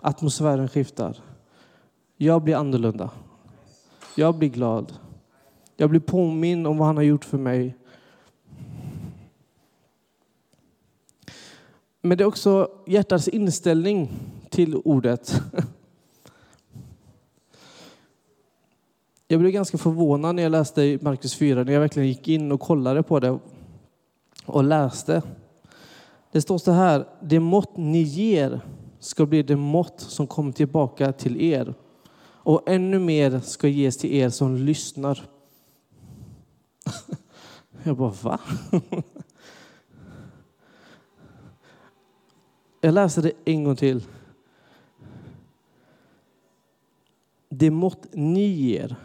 Atmosfären 0.00 0.68
skiftar. 0.68 1.16
Jag 2.16 2.42
blir 2.42 2.56
annorlunda. 2.56 3.10
Jag 4.16 4.38
blir 4.38 4.48
glad. 4.48 4.92
Jag 5.76 5.90
blir 5.90 6.00
påminn 6.00 6.66
om 6.66 6.78
vad 6.78 6.86
han 6.86 6.96
har 6.96 7.04
gjort 7.04 7.24
för 7.24 7.38
mig. 7.38 7.76
Men 12.00 12.18
det 12.18 12.24
är 12.24 12.28
också 12.28 12.70
hjärtats 12.86 13.28
inställning 13.28 14.12
till 14.50 14.76
ordet. 14.76 15.42
Jag 19.28 19.40
blev 19.40 19.52
ganska 19.52 19.78
förvånad 19.78 20.34
när 20.34 20.42
jag 20.42 20.52
läste 20.52 20.98
Markus 21.02 21.34
4, 21.34 21.64
när 21.64 21.72
jag 21.72 21.80
verkligen 21.80 22.08
gick 22.08 22.28
in 22.28 22.52
och 22.52 22.60
kollade 22.60 23.02
på 23.02 23.20
det 23.20 23.38
och 24.46 24.64
läste. 24.64 25.22
Det 26.32 26.40
står 26.40 26.58
så 26.58 26.72
här, 26.72 27.06
det 27.20 27.40
mått 27.40 27.76
ni 27.76 28.02
ger 28.02 28.60
ska 28.98 29.26
bli 29.26 29.42
det 29.42 29.56
mått 29.56 30.00
som 30.00 30.26
kommer 30.26 30.52
tillbaka 30.52 31.12
till 31.12 31.40
er. 31.42 31.74
Och 32.22 32.62
ännu 32.66 32.98
mer 32.98 33.40
ska 33.40 33.68
ges 33.68 33.96
till 33.96 34.14
er 34.14 34.28
som 34.28 34.56
lyssnar. 34.56 35.24
Jag 37.82 37.96
bara, 37.96 38.14
va? 38.22 38.40
Jag 42.80 42.94
läser 42.94 43.22
det 43.22 43.32
en 43.44 43.64
gång 43.64 43.76
till. 43.76 44.02
Det 47.48 47.70
mått 47.70 48.06
ni 48.12 48.46
ger 48.46 48.96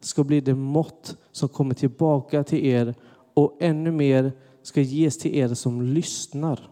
ska 0.00 0.24
bli 0.24 0.40
det 0.40 0.54
mått 0.54 1.16
som 1.32 1.48
kommer 1.48 1.74
tillbaka 1.74 2.44
till 2.44 2.66
er 2.66 2.94
och 3.34 3.56
ännu 3.60 3.90
mer 3.90 4.32
ska 4.62 4.80
ges 4.80 5.18
till 5.18 5.34
er 5.34 5.54
som 5.54 5.82
lyssnar. 5.82 6.70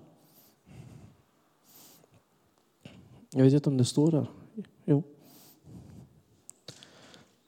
Jag 3.32 3.44
vet 3.44 3.52
inte 3.52 3.70
om 3.70 3.76
det 3.76 3.84
står 3.84 4.10
där. 4.10 4.30
Jo. 4.84 5.02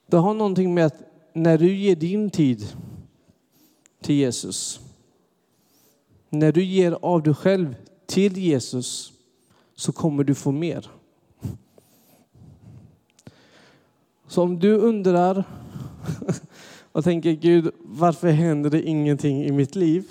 Det 0.07 0.17
har 0.17 0.35
någonting 0.35 0.75
med 0.75 0.87
att 0.87 1.03
när 1.33 1.59
du 1.59 1.77
ger 1.77 1.97
din 1.97 2.31
tid 2.31 2.67
till 4.01 4.15
Jesus, 4.15 4.81
när 6.29 6.53
du 6.53 6.65
ger 6.65 6.93
av 7.03 7.23
dig 7.23 7.35
själv 7.35 7.77
till 8.07 8.39
Jesus 8.39 9.13
så 9.75 9.93
kommer 9.93 10.25
du 10.25 10.35
få 10.35 10.53
mer. 10.53 10.91
Så 14.27 14.43
om 14.43 14.59
du 14.59 14.77
undrar 14.77 15.45
och 16.93 17.05
tänker 17.05 17.33
Gud, 17.33 17.71
varför 17.79 18.29
händer 18.29 18.71
det 18.71 18.83
ingenting 18.83 19.45
i 19.45 19.53
mitt 19.53 19.77
liv? 19.77 20.05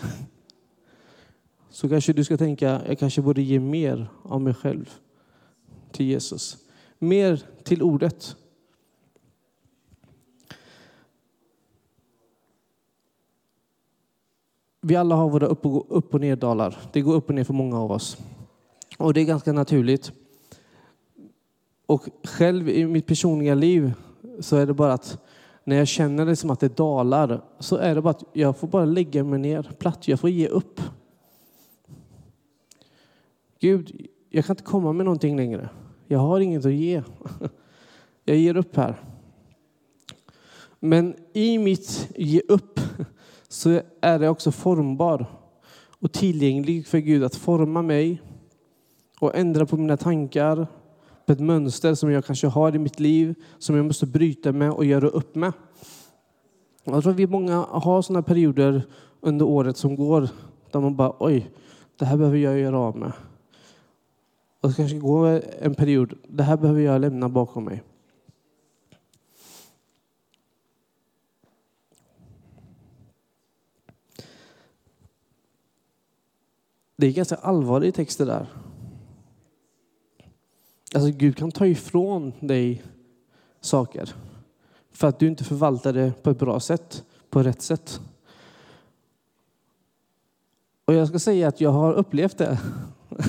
så 1.78 1.90
kanske 1.90 2.14
du 2.14 2.24
ska 2.24 2.38
tänka, 2.38 2.82
jag 2.88 3.00
kanske 3.00 3.22
borde 3.22 3.42
ge 3.42 3.60
mer 3.60 4.08
av 4.24 4.42
mig 4.42 4.54
själv 4.54 4.90
till 5.92 6.06
Jesus. 6.06 6.58
Mer 7.00 7.44
till 7.64 7.82
ordet. 7.82 8.36
Vi 14.82 14.96
alla 14.96 15.16
har 15.16 15.30
våra 15.30 15.46
upp 15.46 15.66
och, 15.66 15.86
upp 15.98 16.14
och 16.14 16.22
neddalar. 16.22 16.78
Det 16.94 17.02
går 17.02 17.16
upp 17.16 17.30
och 17.30 17.36
ner 17.36 17.44
för 17.44 17.54
många 17.54 17.80
av 17.80 17.92
oss. 17.92 18.18
Och 18.98 19.14
det 19.14 19.22
är 19.22 19.26
ganska 19.26 19.54
naturligt. 19.54 20.12
Och 21.86 22.10
själv 22.24 22.70
i 22.70 22.86
mitt 22.86 23.06
personliga 23.06 23.56
liv 23.56 23.94
så 24.40 24.56
är 24.56 24.66
det 24.66 24.74
bara 24.74 24.94
att 24.94 25.27
när 25.68 25.76
jag 25.76 25.88
känner 25.88 26.26
det 26.26 26.36
som 26.36 26.50
att 26.50 26.60
det 26.60 26.78
dalar 26.78 27.42
så 27.60 27.76
är 27.76 27.96
det 27.96 28.02
bara 28.02 28.10
att 28.10 28.24
jag 28.34 28.58
får 28.58 28.68
bara 28.68 28.86
lägga 28.86 29.24
mig 29.24 29.40
ner 29.40 29.72
platt. 29.80 30.08
Jag 30.08 30.20
får 30.20 30.30
ge 30.30 30.48
upp. 30.48 30.82
Gud, 33.60 34.08
jag 34.30 34.46
kan 34.46 34.54
inte 34.54 34.64
komma 34.64 34.94
med 34.94 35.06
någonting 35.06 35.38
längre. 35.38 35.70
Jag 36.06 36.20
har 36.20 36.40
inget 36.40 36.66
att 36.66 36.74
ge. 36.74 37.04
Jag 38.26 38.38
ger 38.38 38.58
upp 38.58 38.76
här. 38.76 38.96
Men 40.80 41.16
i 41.34 41.58
mitt 41.58 42.10
ge 42.16 42.42
upp 42.48 42.80
så 43.48 43.82
är 44.02 44.20
det 44.20 44.30
också 44.30 44.52
formbar 44.52 45.26
och 46.00 46.12
tillgänglig 46.12 46.88
för 46.88 46.98
Gud 46.98 47.24
att 47.24 47.36
forma 47.36 47.82
mig 47.82 48.22
och 49.20 49.36
ändra 49.36 49.66
på 49.66 49.78
mina 49.78 49.98
tankar, 49.98 50.68
på 51.28 51.34
ett 51.34 51.40
mönster 51.40 51.96
som 51.96 52.12
jag 52.12 52.26
kanske 52.26 52.48
har 52.48 52.76
i 52.76 52.80
mitt 52.80 53.00
liv, 53.00 53.36
som 53.60 53.76
jag 53.76 53.86
måste 53.86 54.06
bryta 54.06 54.52
med 54.52 54.72
och 54.72 54.86
göra 54.86 55.08
upp 55.08 55.36
med. 55.36 55.54
Jag 56.84 57.04
tror 57.04 57.12
att 57.12 57.20
vi 57.20 57.28
många 57.28 57.56
har 57.58 58.02
sådana 58.02 58.24
perioder 58.24 58.82
under 59.22 59.46
året 59.46 59.78
som 59.78 59.96
går 59.96 60.30
där 60.72 60.80
man 60.80 60.96
bara 60.96 61.14
oj, 61.20 61.52
det 61.98 62.06
här 62.06 62.18
behöver 62.18 62.38
jag 62.38 62.60
göra 62.60 62.80
av 62.80 62.98
med. 62.98 63.12
Och 64.62 64.70
det 64.70 64.76
kanske 64.76 64.98
går 64.98 65.42
en 65.60 65.76
period, 65.76 66.14
det 66.28 66.44
här 66.44 66.58
behöver 66.58 66.82
jag 66.82 67.02
lämna 67.02 67.30
bakom 67.30 67.64
mig. 67.64 67.84
Det 76.96 77.08
är 77.08 77.12
ganska 77.12 77.36
allvarlig 77.36 77.94
text 77.94 78.18
det 78.18 78.26
där. 78.26 78.48
Alltså 80.96 81.12
Gud 81.12 81.38
kan 81.38 81.52
ta 81.52 81.68
ifrån 81.68 82.34
dig 82.40 82.84
saker 83.62 84.14
för 84.92 85.08
att 85.08 85.20
du 85.20 85.28
inte 85.28 85.44
förvaltar 85.44 85.94
det 85.94 86.24
på 86.24 86.30
ett 86.30 86.40
bra 86.40 86.60
sätt, 86.60 87.04
på 87.30 87.44
rätt 87.44 87.62
sätt. 87.62 88.00
Och 90.86 90.94
jag 90.94 91.08
ska 91.08 91.20
säga 91.20 91.48
att 91.48 91.62
jag 91.62 91.70
har 91.70 91.94
upplevt 91.94 92.38
det. 92.38 92.60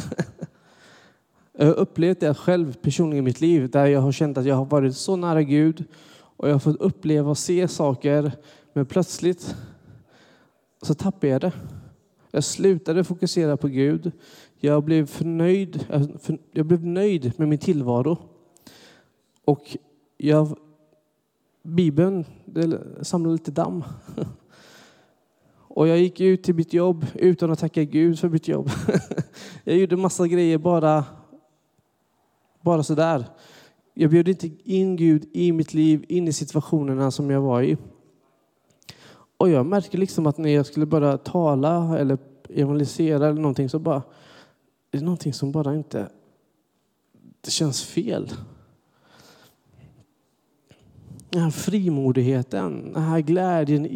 Jag 1.60 1.66
har 1.66 1.74
upplevt 1.74 2.20
det 2.20 2.34
själv 2.34 2.72
personligen 2.82 3.24
i 3.24 3.28
mitt 3.28 3.40
liv 3.40 3.70
där 3.70 3.86
jag 3.86 4.00
har 4.00 4.12
känt 4.12 4.38
att 4.38 4.44
jag 4.44 4.54
har 4.54 4.64
varit 4.64 4.96
så 4.96 5.16
nära 5.16 5.42
Gud 5.42 5.84
och 6.10 6.48
jag 6.48 6.54
har 6.54 6.58
fått 6.58 6.80
uppleva 6.80 7.30
och 7.30 7.38
se 7.38 7.68
saker 7.68 8.32
men 8.72 8.86
plötsligt 8.86 9.56
så 10.82 10.94
tappade 10.94 11.28
jag 11.28 11.40
det. 11.40 11.52
Jag 12.30 12.44
slutade 12.44 13.04
fokusera 13.04 13.56
på 13.56 13.68
Gud. 13.68 14.12
Jag 14.60 14.84
blev 14.84 15.06
förnöjd, 15.06 15.86
äh, 15.90 16.02
jag 16.52 16.66
blev 16.66 16.86
nöjd 16.86 17.32
med 17.36 17.48
min 17.48 17.58
tillvaro. 17.58 18.18
Och 19.44 19.76
jag, 20.16 20.58
Bibeln 21.62 22.24
samlade 23.02 23.32
lite 23.32 23.50
damm. 23.50 23.84
Och 25.78 25.88
jag 25.88 25.98
gick 25.98 26.20
ut 26.20 26.42
till 26.42 26.54
mitt 26.54 26.72
jobb 26.72 27.06
utan 27.14 27.50
att 27.50 27.58
tacka 27.58 27.84
Gud 27.84 28.18
för 28.18 28.28
mitt 28.28 28.48
jobb. 28.48 28.70
Jag 29.64 29.76
gjorde 29.76 29.96
massa 29.96 30.26
grejer 30.26 30.58
bara, 30.58 31.04
bara 32.60 32.82
sådär. 32.82 33.24
Jag 33.94 34.10
bjöd 34.10 34.28
inte 34.28 34.50
in 34.64 34.96
Gud 34.96 35.28
i 35.32 35.52
mitt 35.52 35.74
liv, 35.74 36.04
in 36.08 36.28
i 36.28 36.32
situationerna 36.32 37.10
som 37.10 37.30
jag 37.30 37.40
var 37.40 37.62
i. 37.62 37.76
Och 39.36 39.50
jag 39.50 39.66
märkte 39.66 39.96
liksom 39.96 40.26
att 40.26 40.38
när 40.38 40.50
jag 40.50 40.66
skulle 40.66 40.86
börja 40.86 41.18
tala 41.18 41.98
eller 41.98 42.18
evangelisera 42.48 43.28
eller 43.28 43.40
någonting 43.40 43.68
så 43.68 43.78
bara, 43.78 44.02
det 44.90 44.98
är 44.98 45.02
någonting 45.02 45.32
som 45.32 45.52
bara 45.52 45.74
inte, 45.74 46.08
det 47.40 47.50
känns 47.50 47.84
fel. 47.84 48.32
Den 51.30 51.42
här 51.42 51.50
frimodigheten, 51.50 52.92
den 52.92 53.02
här 53.02 53.20
glädjen, 53.20 53.86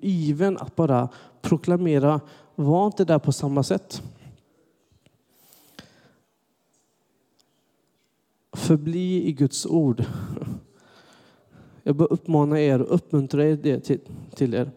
iven 0.00 0.58
att 0.58 0.76
bara 0.76 1.08
proklamera 1.40 2.20
var 2.54 2.86
inte 2.86 3.04
där 3.04 3.18
på 3.18 3.32
samma 3.32 3.62
sätt. 3.62 4.02
Förbli 8.52 9.28
i 9.28 9.32
Guds 9.32 9.66
ord. 9.66 10.04
Jag 11.82 11.96
bör 11.96 12.12
uppmana 12.12 12.60
er 12.60 12.82
och 12.82 12.94
uppmuntra 12.94 13.46
er 13.46 13.56
det 13.56 13.80
till, 13.80 14.00
till 14.34 14.54
er. 14.54 14.70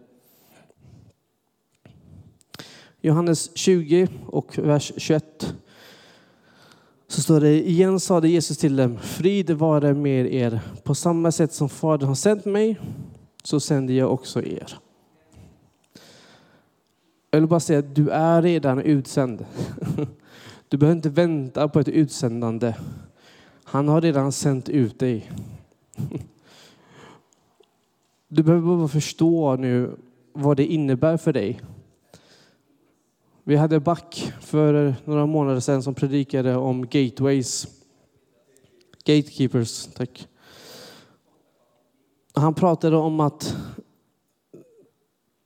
Johannes 3.02 3.58
20 3.58 4.08
och 4.26 4.58
vers 4.58 4.92
21 4.98 5.56
så 7.08 7.22
står 7.22 7.39
det 7.39 7.70
igen 7.70 8.00
sade 8.00 8.30
Jesus 8.30 8.58
till 8.58 8.76
dem, 8.76 8.98
frid 8.98 9.52
vare 9.52 9.94
med 9.94 10.34
er. 10.34 10.60
På 10.84 10.96
samma 10.96 11.32
sätt 11.32 11.54
som 11.54 11.70
Fadern 11.70 12.08
har 12.08 12.15
sänt 12.15 12.46
mig 12.46 12.80
så 13.44 13.60
sänder 13.60 13.94
jag 13.94 14.13
också 14.13 14.44
er. 14.44 14.78
Jag 17.32 17.39
vill 17.39 17.50
bara 17.50 17.60
säga 17.60 17.80
att 17.80 17.96
du 17.96 18.10
är 18.10 18.41
redan 18.41 18.82
utsänd. 18.82 19.46
Du 20.68 20.78
behöver 20.78 20.96
inte 20.96 21.10
vänta 21.10 21.68
på 21.68 21.80
ett 21.80 21.88
utsändande. 21.88 22.74
Han 23.63 23.88
har 23.88 24.02
redan 24.02 24.32
sänt 24.32 24.70
ut 24.70 25.00
dig. 25.00 25.32
Du 28.28 28.44
behöver 28.44 28.78
bara 28.78 28.88
förstå 28.88 29.56
nu 29.56 29.91
vad 30.34 30.58
det 30.58 30.65
innebär 30.65 31.18
för 31.18 31.34
dig 31.34 31.62
vi 33.47 33.55
hade 33.55 33.79
Back 33.79 34.34
för 34.41 34.95
några 35.05 35.25
månader 35.25 35.60
sedan 35.60 35.84
som 35.84 35.93
predikade 35.93 36.55
om 36.55 36.81
gateways. 36.81 37.67
Gatekeepers, 39.05 39.86
tack. 39.86 40.27
Han 42.34 42.53
pratade 42.53 42.95
om 42.95 43.19
att 43.19 43.55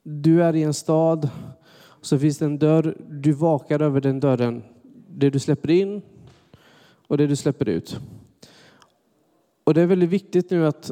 du 0.03 0.43
är 0.43 0.55
i 0.55 0.63
en 0.63 0.73
stad, 0.73 1.29
så 2.01 2.19
finns 2.19 2.37
det 2.37 2.45
en 2.45 2.59
dörr, 2.59 2.97
du 3.09 3.31
vakar 3.31 3.81
över 3.81 4.01
den 4.01 4.19
dörren. 4.19 4.63
Det 5.09 5.29
du 5.29 5.39
släpper 5.39 5.69
in 5.69 6.01
och 7.07 7.17
det 7.17 7.27
du 7.27 7.35
släpper 7.35 7.69
ut. 7.69 7.99
Och 9.63 9.73
det 9.73 9.81
är 9.81 9.85
väldigt 9.85 10.09
viktigt 10.09 10.51
nu 10.51 10.67
att 10.67 10.91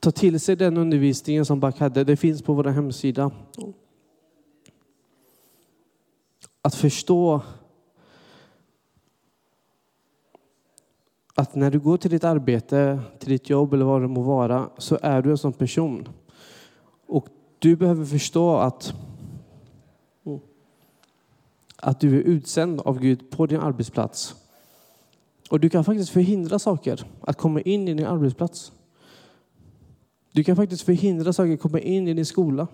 ta 0.00 0.10
till 0.10 0.40
sig 0.40 0.56
den 0.56 0.76
undervisningen 0.76 1.44
som 1.44 1.60
Back 1.60 1.78
hade. 1.78 2.04
Det 2.04 2.16
finns 2.16 2.42
på 2.42 2.54
vår 2.54 2.64
hemsida. 2.64 3.30
Att 6.66 6.74
förstå 6.74 7.42
att 11.34 11.54
när 11.54 11.70
du 11.70 11.78
går 11.78 11.96
till 11.96 12.10
ditt 12.10 12.24
arbete, 12.24 13.00
till 13.18 13.30
ditt 13.30 13.50
jobb 13.50 13.74
eller 13.74 13.84
vad 13.84 14.02
det 14.02 14.08
må 14.08 14.20
vara, 14.20 14.70
så 14.78 14.98
är 15.02 15.22
du 15.22 15.30
en 15.30 15.38
sån 15.38 15.52
person. 15.52 16.08
Och 17.06 17.28
du 17.58 17.76
behöver 17.76 18.04
förstå 18.04 18.56
att, 18.56 18.94
att 21.76 22.00
du 22.00 22.16
är 22.16 22.22
utsänd 22.22 22.80
av 22.80 22.98
Gud 22.98 23.30
på 23.30 23.46
din 23.46 23.60
arbetsplats. 23.60 24.34
Och 25.50 25.60
du 25.60 25.70
kan 25.70 25.84
faktiskt 25.84 26.10
förhindra 26.10 26.58
saker 26.58 27.06
att 27.20 27.36
komma 27.36 27.60
in 27.60 27.88
i 27.88 27.94
din 27.94 28.06
arbetsplats. 28.06 28.72
Du 30.32 30.44
kan 30.44 30.56
faktiskt 30.56 30.82
förhindra 30.82 31.32
saker 31.32 31.54
att 31.54 31.60
komma 31.60 31.80
in 31.80 32.08
i 32.08 32.14
din 32.14 32.26
skola. 32.26 32.66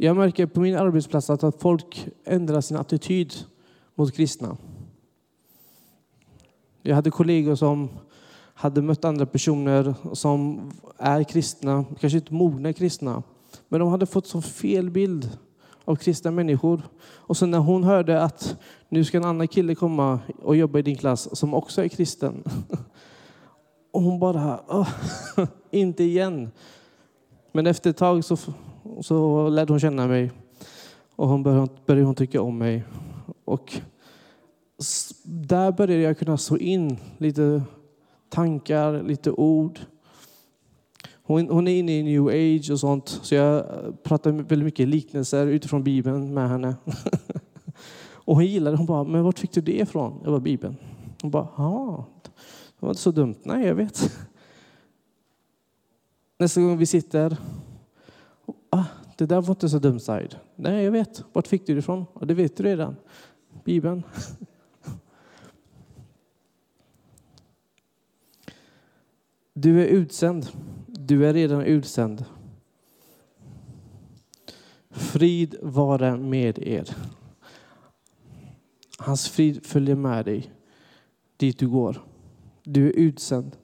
Jag 0.00 0.16
märker 0.16 0.46
på 0.46 0.60
min 0.60 0.76
arbetsplats 0.76 1.30
att 1.30 1.60
folk 1.60 2.08
ändrar 2.24 2.60
sin 2.60 2.76
attityd 2.76 3.34
mot 3.94 4.14
kristna. 4.14 4.56
Jag 6.82 6.94
hade 6.94 7.10
kollegor 7.10 7.54
som 7.54 7.88
hade 8.54 8.82
mött 8.82 9.04
andra 9.04 9.26
personer 9.26 9.94
som 10.12 10.70
är 10.98 11.24
kristna, 11.24 11.84
kanske 12.00 12.18
inte 12.18 12.34
mogna 12.34 12.72
kristna, 12.72 13.22
men 13.68 13.80
de 13.80 13.88
hade 13.88 14.06
fått 14.06 14.26
så 14.26 14.42
fel 14.42 14.90
bild 14.90 15.38
av 15.84 15.96
kristna 15.96 16.30
människor. 16.30 16.82
Och 17.00 17.36
sen 17.36 17.50
när 17.50 17.58
hon 17.58 17.84
hörde 17.84 18.22
att 18.22 18.56
nu 18.88 19.04
ska 19.04 19.16
en 19.16 19.24
annan 19.24 19.48
kille 19.48 19.74
komma 19.74 20.20
och 20.42 20.56
jobba 20.56 20.78
i 20.78 20.82
din 20.82 20.96
klass 20.96 21.38
som 21.38 21.54
också 21.54 21.84
är 21.84 21.88
kristen. 21.88 22.44
Och 23.90 24.02
hon 24.02 24.18
bara, 24.18 24.60
inte 25.70 26.04
igen. 26.04 26.50
Men 27.52 27.66
efter 27.66 27.90
ett 27.90 27.96
tag 27.96 28.24
så 28.24 28.36
och 28.96 29.04
så 29.04 29.48
lärde 29.48 29.72
hon 29.72 29.80
känna 29.80 30.06
mig 30.06 30.32
och 31.16 31.28
hon 31.28 31.42
började, 31.42 31.68
började 31.86 32.06
hon 32.06 32.14
tycka 32.14 32.42
om 32.42 32.58
mig. 32.58 32.84
Och 33.44 33.80
där 35.24 35.72
började 35.72 36.02
jag 36.02 36.18
kunna 36.18 36.36
så 36.36 36.56
in 36.56 36.96
lite 37.18 37.62
tankar, 38.28 39.02
lite 39.02 39.30
ord. 39.30 39.78
Hon, 41.22 41.48
hon 41.48 41.68
är 41.68 41.78
inne 41.78 41.98
i 41.98 42.02
new 42.02 42.26
age 42.26 42.70
och 42.70 42.80
sånt, 42.80 43.08
så 43.22 43.34
jag 43.34 43.64
pratar 44.02 44.30
väldigt 44.30 44.64
mycket 44.64 44.88
liknelser 44.88 45.46
utifrån 45.46 45.84
Bibeln 45.84 46.34
med 46.34 46.48
henne. 46.48 46.76
och 48.12 48.34
hon 48.34 48.46
gillade 48.46 48.70
det. 48.70 48.78
Hon 48.78 48.86
bara, 48.86 49.04
men 49.04 49.24
vart 49.24 49.38
fick 49.38 49.52
du 49.52 49.60
det 49.60 49.78
ifrån? 49.78 50.20
Jag 50.24 50.30
var 50.30 50.40
Bibeln. 50.40 50.76
Hon 51.22 51.30
bara, 51.30 51.48
ja, 51.56 52.06
det 52.80 52.86
var 52.86 52.90
inte 52.90 53.02
så 53.02 53.10
dumt. 53.10 53.34
Nej, 53.42 53.66
jag 53.66 53.74
vet. 53.74 54.12
Nästa 56.38 56.60
gång 56.60 56.76
vi 56.76 56.86
sitter, 56.86 57.36
ah, 58.70 58.84
det 59.16 59.26
där 59.26 59.40
var 59.40 59.50
inte 59.50 59.68
så 59.68 59.78
dumt 59.78 60.00
Said. 60.00 60.36
Nej, 60.56 60.84
jag 60.84 60.92
vet. 60.92 61.24
Vart 61.32 61.46
fick 61.46 61.66
du 61.66 61.74
det 61.74 61.78
ifrån? 61.78 62.06
Och 62.12 62.26
det 62.26 62.34
vet 62.34 62.56
du 62.56 62.62
redan. 62.62 62.96
Bibeln. 63.64 64.02
Du 69.60 69.82
är 69.82 69.86
utsänd. 69.86 70.48
Du 70.86 71.26
är 71.26 71.32
redan 71.32 71.62
utsänd. 71.62 72.24
Frid 74.90 75.56
vare 75.62 76.16
med 76.16 76.58
er. 76.58 76.96
Hans 78.98 79.28
frid 79.28 79.66
följer 79.66 79.96
med 79.96 80.24
dig 80.24 80.52
dit 81.36 81.58
du 81.58 81.68
går. 81.68 82.04
Du 82.62 82.86
är 82.86 82.92
utsänd. 82.92 83.56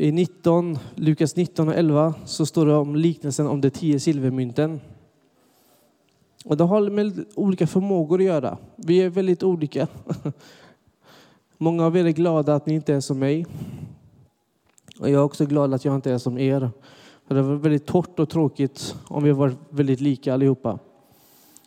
I 0.00 0.12
19, 0.12 0.78
Lukas 0.94 1.36
19 1.36 1.68
och 1.68 1.74
11 1.74 2.14
så 2.24 2.46
står 2.46 2.66
det 2.66 2.74
om 2.74 2.96
liknelsen 2.96 3.46
om 3.46 3.60
de 3.60 3.70
tio 3.70 4.00
silvermynten. 4.00 4.80
Och 6.44 6.56
det 6.56 6.64
har 6.64 6.90
med 6.90 7.24
olika 7.34 7.66
förmågor 7.66 8.18
att 8.18 8.24
göra. 8.24 8.58
Vi 8.76 9.02
är 9.02 9.08
väldigt 9.08 9.42
olika. 9.42 9.88
Många 11.58 11.86
av 11.86 11.96
er 11.96 12.04
är 12.04 12.10
glada 12.10 12.54
att 12.54 12.66
ni 12.66 12.74
inte 12.74 12.94
är 12.94 13.00
som 13.00 13.18
mig. 13.18 13.46
Och 15.00 15.08
jag 15.08 15.20
är 15.20 15.22
också 15.22 15.46
glad 15.46 15.74
att 15.74 15.84
jag 15.84 15.94
inte 15.94 16.12
är 16.12 16.18
som 16.18 16.38
er. 16.38 16.70
För 17.26 17.34
det 17.34 17.42
var 17.42 17.54
väldigt 17.54 17.86
torrt 17.86 18.18
och 18.18 18.28
tråkigt 18.28 18.96
om 19.08 19.24
vi 19.24 19.32
var 19.32 19.56
väldigt 19.70 20.00
lika 20.00 20.34
allihopa. 20.34 20.78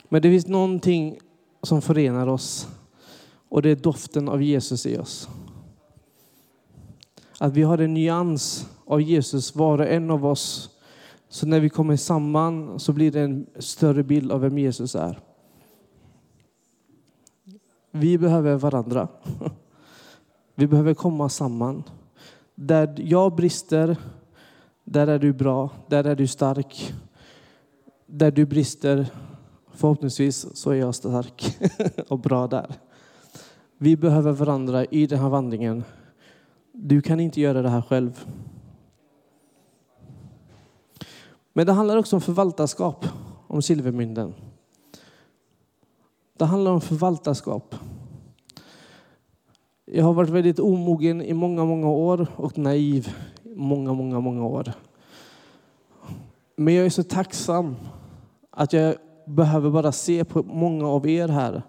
Men 0.10 0.22
det 0.22 0.30
finns 0.30 0.48
någonting 0.48 1.20
som 1.64 1.82
förenar 1.82 2.28
oss 2.28 2.68
och 3.50 3.62
det 3.62 3.70
är 3.70 3.76
doften 3.76 4.30
av 4.30 4.42
Jesus 4.42 4.86
i 4.86 4.98
oss. 4.98 5.30
Att 7.42 7.54
vi 7.54 7.64
har 7.64 7.78
en 7.78 7.94
nyans 7.94 8.70
av 8.86 9.02
Jesus, 9.02 9.56
var 9.56 9.80
och 9.80 9.88
en 9.88 10.12
av 10.12 10.26
oss. 10.26 10.70
Så 11.30 11.48
när 11.48 11.60
vi 11.60 11.70
kommer 11.70 11.96
samman 11.96 12.80
så 12.80 12.94
blir 12.94 13.12
det 13.12 13.22
en 13.22 13.46
större 13.60 14.04
bild 14.04 14.32
av 14.32 14.42
vem 14.42 14.58
Jesus 14.58 14.96
är. 14.96 15.20
Vi 17.92 18.18
behöver 18.18 18.56
varandra. 18.56 19.08
Vi 20.56 20.68
behöver 20.68 20.94
komma 20.94 21.30
samman. 21.30 21.84
Där 22.56 22.96
jag 22.98 23.36
brister, 23.36 23.98
där 24.84 25.08
är 25.08 25.20
du 25.20 25.34
bra, 25.34 25.70
där 25.88 26.04
är 26.04 26.16
du 26.16 26.28
stark. 26.28 26.94
Där 28.06 28.32
du 28.32 28.46
brister, 28.46 29.08
förhoppningsvis 29.72 30.58
så 30.58 30.72
är 30.72 30.76
jag 30.76 30.96
stark 30.96 31.58
och 32.08 32.20
bra 32.20 32.48
där. 32.48 32.74
Vi 33.78 33.98
behöver 33.98 34.32
varandra 34.32 34.86
i 34.86 35.08
den 35.08 35.20
här 35.20 35.30
vandringen. 35.30 35.84
Du 36.72 37.02
kan 37.02 37.20
inte 37.20 37.42
göra 37.42 37.62
det 37.62 37.70
här 37.70 37.82
själv. 37.82 38.26
Men 41.54 41.66
det 41.66 41.74
handlar 41.74 41.98
också 41.98 42.16
om 42.16 42.22
förvaltarskap, 42.22 43.06
om 43.48 43.62
silvermynden. 43.62 44.34
Det 46.38 46.46
handlar 46.46 46.72
om 46.72 46.82
förvaltarskap. 46.82 47.76
Jag 49.86 50.06
har 50.06 50.14
varit 50.14 50.30
väldigt 50.30 50.60
omogen 50.60 51.22
i 51.22 51.34
många, 51.34 51.66
många 51.66 51.90
år 51.90 52.28
och 52.36 52.58
naiv 52.58 53.16
i 53.44 53.56
många, 53.56 53.94
många, 53.94 54.20
många 54.20 54.46
år. 54.46 54.74
Men 56.56 56.74
jag 56.74 56.86
är 56.86 56.90
så 56.90 57.04
tacksam 57.04 57.76
att 58.50 58.74
jag 58.74 58.96
behöver 59.26 59.70
bara 59.70 59.92
se 59.92 60.26
på 60.26 60.44
många 60.44 60.88
av 60.88 61.08
er 61.08 61.28
här 61.28 61.64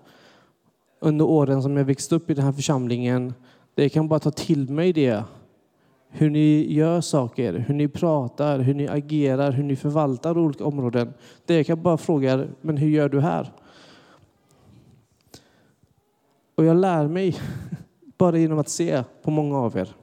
under 1.01 1.25
åren 1.25 1.62
som 1.62 1.77
jag 1.77 1.85
växt 1.85 2.12
upp 2.12 2.31
i 2.31 2.35
den 2.35 2.45
här 2.45 2.53
församlingen. 2.53 3.35
Det 3.75 3.83
jag 3.83 3.93
kan 3.93 4.09
bara 4.09 4.21
ta 4.21 4.31
till 4.31 4.71
mig 4.71 4.93
det. 4.93 5.25
Hur 6.09 6.31
ni 6.31 6.73
gör 6.73 7.01
saker, 7.01 7.53
hur 7.53 7.75
ni 7.75 7.89
pratar, 7.89 8.59
hur 8.59 8.75
ni 8.75 8.89
agerar, 8.89 9.53
hur 9.53 9.65
ni 9.65 9.77
förvaltar 9.77 10.39
olika 10.39 10.65
områden. 10.65 11.15
Det 11.47 11.57
jag 11.57 11.67
kan 11.67 11.83
bara 11.83 11.97
fråga 11.97 12.33
er, 12.33 12.51
men 12.61 12.77
hur 12.77 12.89
gör 12.89 13.09
du 13.09 13.21
här? 13.21 13.53
Och 16.55 16.65
jag 16.65 16.77
lär 16.77 17.09
mig 17.09 17.37
bara 18.19 18.39
genom 18.39 18.59
att 18.59 18.69
se 18.69 19.05
på 19.23 19.31
många 19.31 19.59
av 19.59 19.77
er. 19.77 19.95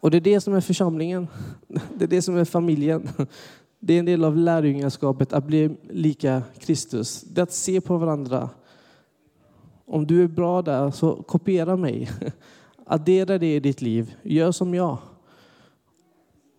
Och 0.00 0.10
det 0.10 0.16
är 0.16 0.20
det 0.20 0.40
som 0.40 0.54
är 0.54 0.60
församlingen. 0.60 1.28
Det 1.94 2.04
är 2.04 2.08
det 2.08 2.22
som 2.22 2.36
är 2.36 2.44
familjen. 2.44 3.08
Det 3.80 3.94
är 3.94 3.98
en 3.98 4.04
del 4.04 4.24
av 4.24 4.36
lärjungaskapet 4.36 5.32
att 5.32 5.44
bli 5.44 5.76
lika 5.90 6.42
Kristus. 6.58 7.22
Det 7.22 7.40
är 7.40 7.42
att 7.42 7.52
se 7.52 7.80
på 7.80 7.96
varandra. 7.96 8.50
Om 9.86 10.06
du 10.06 10.22
är 10.22 10.28
bra 10.28 10.62
där, 10.62 10.90
så 10.90 11.22
kopiera 11.22 11.76
mig. 11.76 12.10
Addera 12.86 13.38
det 13.38 13.54
i 13.54 13.60
ditt 13.60 13.82
liv. 13.82 14.14
Gör 14.22 14.52
som 14.52 14.74
jag. 14.74 14.98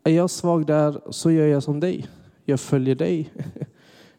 Är 0.03 0.11
jag 0.11 0.29
svag 0.29 0.65
där, 0.65 1.01
så 1.09 1.31
gör 1.31 1.47
jag 1.47 1.63
som 1.63 1.79
dig. 1.79 2.07
Jag 2.45 2.59
följer 2.59 2.95
dig. 2.95 3.33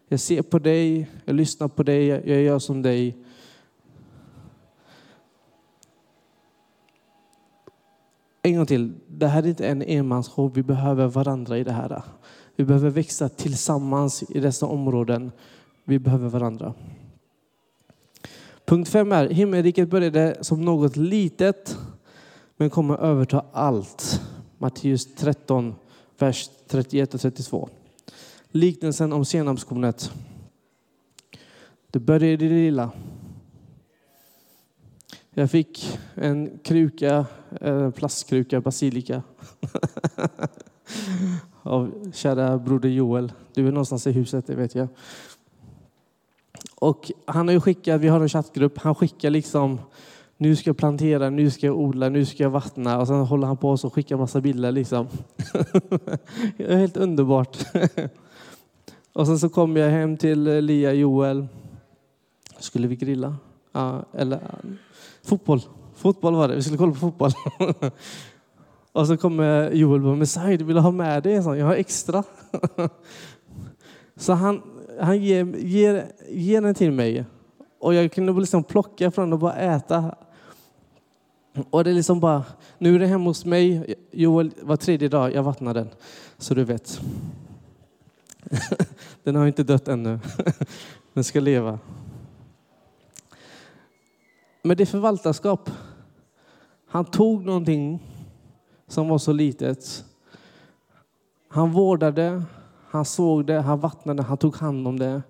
Jag 0.09 0.21
ser 0.21 0.43
på 0.43 0.59
dig, 0.59 1.11
jag 1.25 1.37
lyssnar 1.37 1.69
på 1.69 1.83
dig, 1.83 2.07
jag 2.07 2.43
gör 2.43 2.59
som 2.59 2.83
dig. 2.83 3.17
En 8.43 8.57
gång 8.57 8.67
till. 8.67 8.93
Det 9.09 9.27
här 9.27 9.43
är 9.43 9.47
inte 9.47 9.67
en 9.67 9.83
enmansshow. 9.83 10.53
Vi 10.55 10.63
behöver 10.63 11.07
varandra 11.07 11.59
i 11.59 11.65
det 11.65 11.73
här. 11.73 12.03
Vi 12.57 12.65
behöver 12.65 12.91
växa 12.91 13.29
tillsammans 13.29 14.31
i 14.31 14.41
dessa 14.41 14.67
områden. 14.67 15.33
Vi 15.85 15.99
behöver 15.99 16.29
varandra. 16.29 16.75
Punkt 18.67 18.89
fem 18.89 19.13
är 19.13 19.29
himmelriket 19.29 19.91
började 19.91 20.37
som 20.41 20.65
något 20.65 20.97
litet 20.97 21.79
men 22.57 22.71
kommer 22.71 22.97
överta 22.97 23.45
allt. 23.53 24.21
Matteus 24.59 25.15
13, 25.15 25.75
vers 26.19 26.51
31 26.69 27.15
och 27.15 27.21
32. 27.21 27.69
Liknelsen 28.49 29.13
om 29.13 29.25
senapskornet. 29.25 30.13
Det 31.91 31.99
började 31.99 32.45
i 32.45 32.49
det 32.49 32.55
lilla. 32.55 32.91
Jag 35.31 35.51
fick 35.51 35.99
en 36.15 36.59
kruka, 36.59 37.27
en 37.61 37.93
plastkruka 37.93 38.61
basilika 38.61 39.23
av 41.63 42.13
kära 42.13 42.59
broder 42.59 42.89
Joel. 42.89 43.33
Du 43.55 43.69
är 43.69 43.73
någonstans 43.73 44.07
i 44.07 44.13
huset, 44.13 44.47
det 44.47 44.55
vet 44.55 44.75
jag. 44.75 44.89
Och 46.85 47.13
han 47.25 47.49
har 47.49 47.53
ju 47.53 47.61
skickat, 47.61 48.01
vi 48.01 48.09
har 48.09 48.21
en 48.21 48.29
chattgrupp, 48.29 48.79
han 48.79 48.95
skickar 48.95 49.31
liksom 49.31 49.81
nu 50.37 50.57
ska 50.57 50.69
jag 50.69 50.77
plantera, 50.77 51.31
nu 51.31 51.51
ska 51.51 51.67
jag 51.67 51.79
odla, 51.79 52.09
nu 52.09 52.25
ska 52.25 52.43
jag 52.43 52.51
vattna 52.51 52.99
och 52.99 53.07
sen 53.07 53.17
håller 53.17 53.47
han 53.47 53.57
på 53.57 53.71
och 53.71 53.95
skickar 53.95 54.17
massa 54.17 54.41
bilder 54.41 54.73
liksom. 54.73 55.09
det 56.57 56.65
är 56.65 56.77
helt 56.77 56.97
underbart. 56.97 57.59
och 59.13 59.27
sen 59.27 59.39
så 59.39 59.49
kom 59.49 59.77
jag 59.77 59.91
hem 59.91 60.17
till 60.17 60.45
Lia 60.45 60.93
Joel. 60.93 61.47
Skulle 62.59 62.89
vi 62.89 62.97
grilla? 62.97 63.37
Ja, 63.73 64.05
eller 64.13 64.41
fotboll. 65.23 65.63
Fotboll 65.95 66.35
var 66.35 66.49
det, 66.49 66.55
vi 66.55 66.63
skulle 66.63 66.79
kolla 66.79 66.93
på 66.93 66.99
fotboll. 66.99 67.33
och 68.93 69.07
så 69.07 69.17
kommer 69.17 69.71
Joel 69.71 70.01
och 70.01 70.07
bara, 70.07 70.17
men 70.17 70.27
Said, 70.27 70.63
vill 70.63 70.77
du 70.77 70.83
ha 70.83 70.91
med 70.91 71.23
dig 71.23 71.35
en 71.35 71.45
sån? 71.45 71.59
Jag 71.59 71.67
har 71.67 71.75
extra. 71.75 72.25
så 74.17 74.33
han, 74.33 74.63
han 75.01 75.23
ger, 75.23 75.45
ger, 75.57 76.13
ger 76.29 76.61
den 76.61 76.75
till 76.75 76.93
mig. 76.93 77.25
Och 77.79 77.95
jag 77.95 78.13
kunde 78.13 78.33
liksom 78.33 78.65
plocka 78.65 79.11
från 79.11 79.25
den 79.25 79.33
och 79.33 79.39
bara 79.39 79.55
äta. 79.55 80.15
Och 81.71 81.85
det 81.85 81.91
är 81.91 81.95
liksom 81.95 82.21
bara, 82.21 82.45
nu 82.79 82.95
är 82.95 82.99
det 82.99 83.07
hemma 83.07 83.25
hos 83.25 83.45
mig. 83.45 83.95
Joel, 84.11 84.51
var 84.63 84.77
tredje 84.77 85.09
dag, 85.09 85.35
jag 85.35 85.43
vattnar 85.43 85.75
den. 85.75 85.89
Så 86.39 86.55
du 86.55 86.65
vet. 86.65 87.01
den 89.23 89.37
har 89.37 89.47
inte 89.47 89.63
dött 89.63 89.89
ännu. 89.89 90.19
den 91.13 91.25
ska 91.25 91.41
leva. 91.41 91.79
Men 94.63 94.77
det 94.77 94.83
är 94.83 94.87
förvaltarskap. 94.87 95.71
Han 96.87 97.05
tog 97.05 97.45
någonting 97.45 98.03
som 98.89 99.09
var 99.09 99.19
så 99.19 99.33
litet. 99.33 100.05
Han 101.49 101.73
vårdade, 101.73 102.43
han 102.95 103.05
såg 103.05 103.47
det, 103.47 103.61
han 103.61 103.81
vattnade, 103.81 104.23
han 104.23 104.37
tog 104.37 104.57
hand 104.57 104.89
om 104.89 104.99
det. 104.99 105.23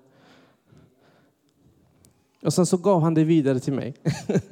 Och 2.43 2.55
sen 2.55 2.67
så 2.67 2.77
gav 2.77 3.03
han 3.03 3.15
det 3.15 3.25
vidare 3.25 3.61
till 3.61 3.73
mig. 3.73 3.95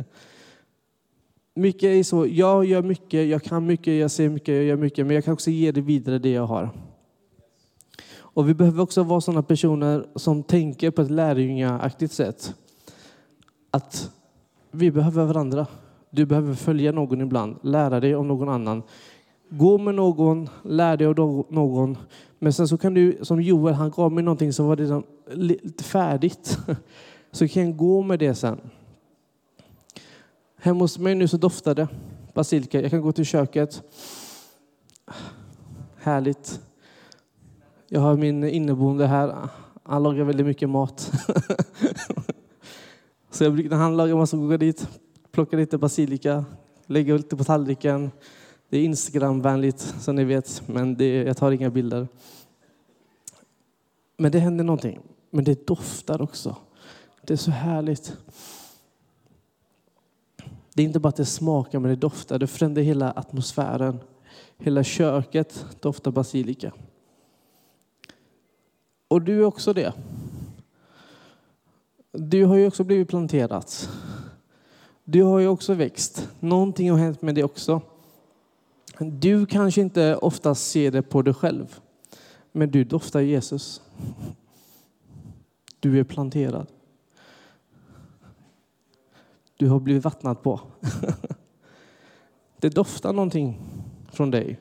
mycket 1.55 1.85
är 1.85 2.03
så, 2.03 2.27
jag 2.27 2.65
gör 2.65 2.83
mycket, 2.83 3.29
jag 3.29 3.43
kan 3.43 3.67
mycket, 3.67 3.95
jag 3.95 4.11
ser 4.11 4.29
mycket, 4.29 4.55
jag 4.55 4.65
gör 4.65 4.77
mycket, 4.77 5.07
men 5.07 5.15
jag 5.15 5.25
kan 5.25 5.35
också 5.35 5.51
ge 5.51 5.73
det 5.73 5.81
vidare 5.81 6.19
det 6.19 6.31
jag 6.31 6.47
har. 6.47 6.71
Och 8.15 8.49
vi 8.49 8.55
behöver 8.55 8.83
också 8.83 9.03
vara 9.03 9.21
sådana 9.21 9.43
personer 9.43 10.07
som 10.15 10.43
tänker 10.43 10.91
på 10.91 11.03
ett 11.03 11.11
lärjungaaktigt 11.11 12.13
sätt. 12.13 12.55
att 13.71 14.11
vi 14.71 14.91
behöver 14.91 15.25
varandra. 15.25 15.67
Du 16.11 16.27
behöver 16.27 16.55
följa 16.55 16.93
någon 16.93 17.21
ibland, 17.21 17.57
lära 17.63 18.01
dig 18.01 18.17
om 18.17 18.29
någon 18.29 18.49
annan. 18.49 18.83
Gå 19.49 19.79
med 19.79 19.95
någon, 19.95 20.49
lär 20.63 20.97
dig 20.97 21.07
av 21.07 21.47
någon. 21.49 21.97
Men 22.43 22.53
sen 22.53 22.69
så 22.69 22.79
kan 22.79 22.95
du, 22.95 23.19
som 23.23 23.43
Joel, 23.43 23.75
han 23.75 23.91
gav 23.91 24.13
mig 24.13 24.25
någonting 24.25 24.53
som 24.53 24.67
var 24.67 24.77
redan 24.77 25.03
lite 25.31 25.85
färdigt. 25.85 26.59
Så 27.33 27.49
kan 27.49 27.63
jag 27.63 27.77
gå 27.77 28.03
med 28.03 28.19
det 28.19 28.35
sen. 28.35 28.61
Hemma 30.57 30.81
hos 30.81 30.99
mig 30.99 31.15
nu 31.15 31.29
så 31.29 31.37
doftar 31.37 31.75
det 31.75 31.89
basilika. 32.35 32.81
Jag 32.81 32.91
kan 32.91 33.01
gå 33.01 33.13
till 33.13 33.25
köket. 33.25 33.83
Härligt. 35.97 36.61
Jag 37.89 38.01
har 38.01 38.17
min 38.17 38.45
inneboende 38.45 39.07
här. 39.07 39.49
Han 39.83 40.03
lagar 40.03 40.25
väldigt 40.25 40.47
mycket 40.47 40.69
mat. 40.69 41.01
så 43.31 43.45
jag 43.45 43.53
brukar, 43.53 43.71
när 43.71 43.77
han 43.77 43.97
lagar 43.97 44.15
mat 44.15 44.31
så 44.31 44.37
går 44.37 44.51
jag 44.51 44.61
dit, 44.61 44.89
plockar 45.33 45.57
lite 45.57 45.79
basilika, 45.79 46.45
lägger 46.87 47.17
lite 47.17 47.37
på 47.37 47.45
tallriken. 47.45 48.11
Det 48.73 48.79
är 48.79 48.85
Instagramvänligt 48.85 49.81
som 49.81 50.17
ni 50.17 50.25
vet, 50.25 50.63
men 50.67 50.97
det, 50.97 51.23
jag 51.23 51.37
tar 51.37 51.53
inga 51.53 51.71
bilder. 51.71 52.09
Men 54.17 54.33
det 54.33 54.39
händer 54.39 54.65
någonting. 54.65 55.01
Men 55.31 55.45
det 55.45 55.67
doftar 55.67 56.23
också. 56.23 56.57
Det 57.23 57.33
är 57.33 57.37
så 57.37 57.51
härligt. 57.51 58.17
Det 60.75 60.83
är 60.83 60.87
inte 60.87 61.01
bara 61.01 61.09
att 61.09 61.17
det 61.17 61.25
smakar, 61.25 61.79
men 61.79 61.91
det 61.91 61.97
doftar. 61.97 62.39
Det 62.39 62.47
förändrar 62.47 62.83
hela 62.83 63.11
atmosfären. 63.11 63.99
Hela 64.59 64.85
köket 64.85 65.67
doftar 65.81 66.11
basilika. 66.11 66.73
Och 69.09 69.23
du 69.23 69.41
är 69.41 69.45
också 69.45 69.73
det. 69.73 69.93
Du 72.13 72.45
har 72.45 72.57
ju 72.57 72.67
också 72.67 72.85
blivit 72.85 73.09
planterat. 73.09 73.91
Du 75.05 75.23
har 75.23 75.39
ju 75.39 75.49
också 75.49 75.75
växt. 75.75 76.29
Någonting 76.41 76.91
har 76.91 76.99
hänt 76.99 77.23
med 77.23 77.35
dig 77.35 77.45
också. 77.45 77.83
Du 79.11 79.47
kanske 79.47 79.81
inte 79.81 80.17
ofta 80.17 80.55
ser 80.55 80.91
det 80.91 81.03
på 81.03 81.23
dig 81.23 81.35
själv, 81.35 81.81
men 82.53 82.71
du 82.71 82.85
doftar 82.85 83.21
Jesus. 83.21 83.83
Du 85.81 86.01
är 86.01 86.05
planterad. 86.05 86.67
Du 89.57 89.69
har 89.69 89.81
blivit 89.81 90.05
vattnad 90.05 90.43
på. 90.43 90.61
Det 92.61 92.69
doftar 92.69 93.13
någonting 93.13 93.61
från 94.13 94.31
dig. 94.31 94.61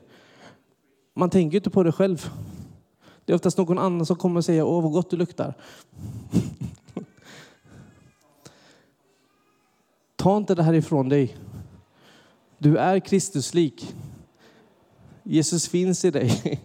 Man 1.14 1.30
tänker 1.30 1.56
inte 1.56 1.70
på 1.70 1.82
det 1.82 1.92
själv. 1.92 2.30
Det 3.24 3.32
är 3.32 3.34
oftast 3.34 3.58
någon 3.58 3.78
annan 3.78 4.06
som 4.06 4.16
kommer 4.16 4.38
och 4.38 4.44
säger 4.44 4.62
åh 4.62 4.82
vad 4.82 4.92
gott 4.92 5.10
du 5.10 5.16
luktar. 5.16 5.54
Ta 10.16 10.36
inte 10.36 10.54
det 10.54 10.62
här 10.62 10.74
ifrån 10.74 11.08
dig. 11.08 11.36
Du 12.58 12.76
är 12.76 13.00
Kristuslik. 13.00 13.94
Jesus 15.22 15.68
finns 15.68 16.04
i 16.04 16.10
dig. 16.10 16.60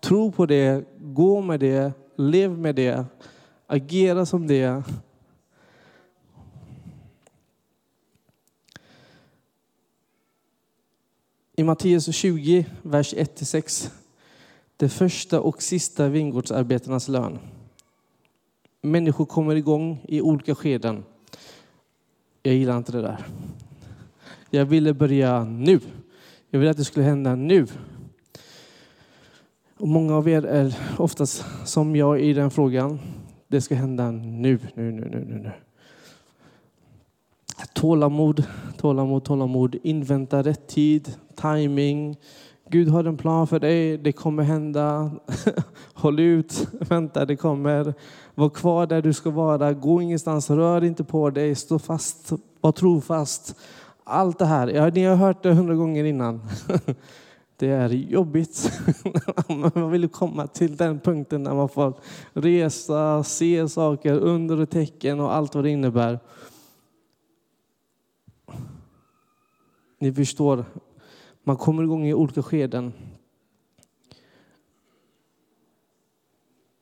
Tro 0.00 0.32
på 0.32 0.46
det, 0.46 0.84
gå 1.00 1.40
med 1.40 1.60
det, 1.60 1.92
lev 2.16 2.58
med 2.58 2.74
det, 2.74 3.04
agera 3.66 4.26
som 4.26 4.46
det. 4.46 4.82
I 11.56 11.64
Matteus 11.64 12.14
20, 12.14 12.66
vers 12.82 13.14
1-6. 13.14 13.90
Det 14.76 14.88
första 14.88 15.40
och 15.40 15.62
sista 15.62 16.08
vingårdsarbetarnas 16.08 17.08
lön. 17.08 17.38
Människor 18.80 19.24
kommer 19.24 19.56
igång 19.56 20.04
i 20.08 20.20
olika 20.20 20.54
skeden. 20.54 21.04
Jag 22.42 22.54
gillar 22.54 22.76
inte 22.76 22.92
det 22.92 23.02
där. 23.02 23.26
Jag 24.50 24.64
ville 24.64 24.94
börja 24.94 25.44
nu. 25.44 25.80
Jag 26.50 26.60
vill 26.60 26.68
att 26.68 26.76
det 26.76 26.84
skulle 26.84 27.06
hända 27.06 27.34
nu. 27.34 27.66
Och 29.78 29.88
många 29.88 30.16
av 30.16 30.28
er 30.28 30.42
är 30.42 30.74
oftast 30.98 31.44
som 31.64 31.96
jag 31.96 32.20
i 32.20 32.32
den 32.32 32.50
frågan. 32.50 32.98
Det 33.48 33.60
ska 33.60 33.74
hända 33.74 34.10
nu, 34.10 34.58
nu, 34.74 34.92
nu, 34.92 35.08
nu, 35.08 35.24
nu. 35.24 35.50
Tålamod, 37.72 38.44
tålamod, 38.76 39.24
tålamod. 39.24 39.76
Invänta 39.82 40.42
rätt 40.42 40.68
tid, 40.68 41.14
timing. 41.34 42.16
Gud 42.70 42.88
har 42.88 43.04
en 43.04 43.16
plan 43.16 43.46
för 43.46 43.60
dig. 43.60 43.98
Det 43.98 44.12
kommer 44.12 44.42
hända. 44.42 45.10
Håll 45.94 46.20
ut, 46.20 46.68
vänta, 46.72 47.24
det 47.24 47.36
kommer. 47.36 47.94
Var 48.34 48.48
kvar 48.48 48.86
där 48.86 49.02
du 49.02 49.12
ska 49.12 49.30
vara. 49.30 49.72
Gå 49.72 50.02
ingenstans, 50.02 50.50
rör 50.50 50.84
inte 50.84 51.04
på 51.04 51.30
dig. 51.30 51.54
Stå 51.54 51.78
fast, 51.78 52.32
var 52.60 52.72
trofast. 52.72 53.56
Allt 54.10 54.38
det 54.38 54.46
här, 54.46 54.68
ja, 54.68 54.90
ni 54.90 55.04
har 55.04 55.16
hört 55.16 55.42
det 55.42 55.52
hundra 55.52 55.74
gånger 55.74 56.04
innan. 56.04 56.40
Det 57.56 57.68
är 57.68 57.88
jobbigt. 57.88 58.72
Man 59.74 59.90
vill 59.90 60.08
komma 60.08 60.46
till 60.46 60.76
den 60.76 61.00
punkten 61.00 61.42
när 61.42 61.54
man 61.54 61.68
får 61.68 61.94
resa, 62.32 63.24
se 63.24 63.68
saker, 63.68 64.18
under 64.18 64.60
och 64.60 64.70
tecken 64.70 65.20
och 65.20 65.34
allt 65.34 65.54
vad 65.54 65.64
det 65.64 65.70
innebär. 65.70 66.18
Ni 69.98 70.12
förstår, 70.12 70.64
man 71.44 71.56
kommer 71.56 71.82
igång 71.82 72.06
i 72.06 72.14
olika 72.14 72.42
skeden. 72.42 72.92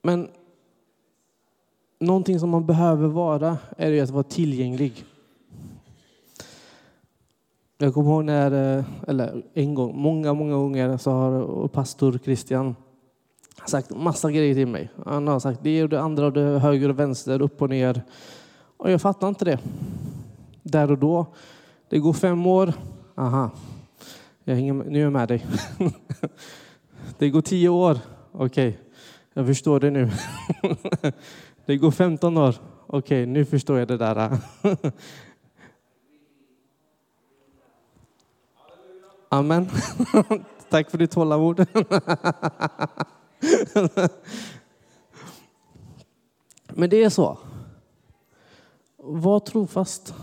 Men 0.03 0.29
någonting 1.99 2.41
som 2.41 2.51
man 2.51 2.67
behöver 2.67 3.09
vara 3.09 3.59
är 3.77 4.03
att 4.03 4.11
vara 4.11 4.23
tillgänglig. 4.23 5.05
Jag 7.79 7.95
kommer 7.95 8.11
ihåg 8.11 8.25
när, 8.25 8.79
eh, 8.79 8.85
eller 9.09 9.43
en 9.55 9.75
gång, 9.75 9.99
många, 9.99 10.35
många 10.35 10.55
gånger 10.55 10.97
så 10.97 11.11
har 11.11 11.69
pastor 11.69 12.19
Christian 12.25 12.77
sagt 13.67 13.91
massa 13.91 14.31
grejer 14.31 14.55
till 14.55 14.67
mig. 14.67 14.91
Han 15.07 15.29
har 15.29 15.41
sagt 15.41 15.61
det 15.63 15.83
och 15.83 15.89
det 15.89 16.01
andra 16.01 16.27
och 16.27 16.33
det 16.33 16.41
höger 16.41 16.89
och 16.89 16.99
vänster, 16.99 17.43
upp 17.43 17.63
och 17.63 17.71
ner. 17.71 18.03
Och 18.77 18.91
jag 18.91 19.01
fattar 19.01 19.29
inte 19.29 19.45
det. 19.45 19.59
Där 20.63 20.91
och 20.91 20.99
då. 20.99 21.27
Det 21.89 21.99
går 21.99 22.13
fem 22.13 22.47
år. 22.47 22.73
Aha, 23.15 23.51
jag 24.45 24.55
hänger 24.55 24.73
med, 24.73 24.87
nu 24.87 24.99
är 24.99 25.03
jag 25.03 25.13
med 25.13 25.29
dig. 25.29 25.47
Det 27.19 27.31
går 27.31 27.43
tio 27.43 27.69
år. 27.69 27.99
Okej, 28.33 28.69
okay. 28.69 28.81
jag 29.35 29.47
förstår 29.47 29.81
det 29.81 29.91
nu. 29.91 30.11
Det 31.67 31.77
går 31.77 31.91
15 31.91 32.39
år. 32.39 32.55
Okej, 32.87 33.23
okay, 33.23 33.27
nu 33.27 33.45
förstår 33.45 33.79
jag 33.79 33.89
det 33.89 33.97
där. 33.97 34.39
Amen. 39.37 39.71
Tack 40.71 40.91
för 40.91 40.99
ditt 40.99 41.11
tålamod. 41.11 41.59
Men 46.69 46.91
det 46.91 47.05
är 47.05 47.11
så. 47.11 47.39
Var 48.97 49.41
trofast. 49.41 50.15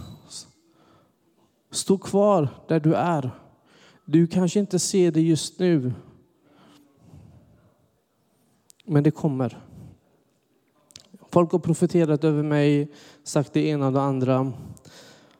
Stå 1.71 1.97
kvar 1.97 2.49
där 2.67 2.80
du 2.80 2.95
är. 2.95 3.32
Du 4.06 4.28
kanske 4.28 4.60
inte 4.60 4.80
ser 4.80 5.12
det 5.12 5.21
just 5.21 5.60
nu. 5.60 5.93
Men 8.86 9.04
det 9.04 9.12
kommer. 9.12 9.62
Folk 11.30 11.52
har 11.52 11.60
profeterat 11.60 12.23
över 12.23 12.43
mig, 12.43 12.91
sagt 13.23 13.54
det 13.54 13.67
ena 13.67 13.88
och 13.88 13.93
det 13.93 14.02
andra. 14.02 14.54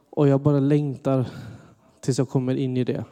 Och 0.10 0.28
jag 0.28 0.42
bara 0.42 0.60
längtar 0.60 1.26
tills 2.02 2.18
jag 2.18 2.30
kommer 2.30 2.56
in 2.56 2.78
i 2.78 2.84
det. 2.84 3.06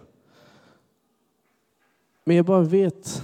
Men 2.23 2.35
jag 2.35 2.45
bara 2.45 2.61
vet 2.61 3.23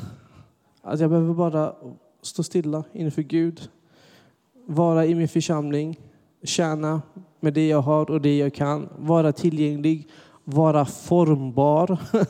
att 0.81 0.99
jag 0.99 1.09
behöver 1.09 1.33
bara 1.33 1.75
stå 2.21 2.43
stilla 2.43 2.83
inför 2.93 3.21
Gud. 3.21 3.69
Vara 4.65 5.05
i 5.05 5.15
min 5.15 5.27
församling, 5.27 5.99
tjäna 6.43 7.01
med 7.39 7.53
det 7.53 7.67
jag 7.67 7.81
har 7.81 8.11
och 8.11 8.21
det 8.21 8.37
jag 8.37 8.53
kan. 8.53 8.89
Vara 8.97 9.31
tillgänglig, 9.31 10.07
vara 10.43 10.85
formbar. 10.85 11.99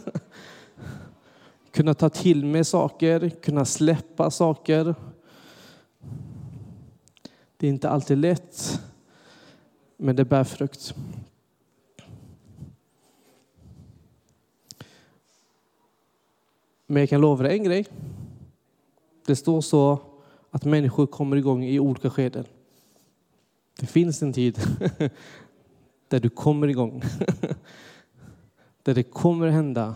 kunna 1.72 1.94
ta 1.94 2.10
till 2.10 2.46
mig 2.46 2.64
saker, 2.64 3.30
kunna 3.30 3.66
släppa 3.66 4.32
saker. 4.32 4.96
Det 7.58 7.68
är 7.68 7.72
inte 7.72 7.90
alltid 7.90 8.18
lätt, 8.18 8.82
men 9.98 10.16
det 10.16 10.26
bär 10.26 10.44
frukt. 10.44 10.96
Men 16.88 17.00
jag 17.00 17.10
kan 17.10 17.22
lova 17.22 17.44
dig 17.44 17.58
en 17.58 17.64
grej. 17.64 17.86
Det 19.26 19.36
står 19.36 19.62
så 19.62 20.00
att 20.52 20.66
människor 20.66 21.08
kommer 21.08 21.38
igång 21.38 21.64
i 21.64 21.80
olika 21.80 22.10
skeden. 22.10 22.46
Det 23.80 23.86
finns 23.86 24.22
en 24.22 24.34
tid 24.34 24.60
där 26.08 26.20
du 26.20 26.30
kommer 26.30 26.68
igång. 26.68 27.04
Där 28.84 28.94
det 28.94 29.04
kommer 29.04 29.48
hända. 29.48 29.96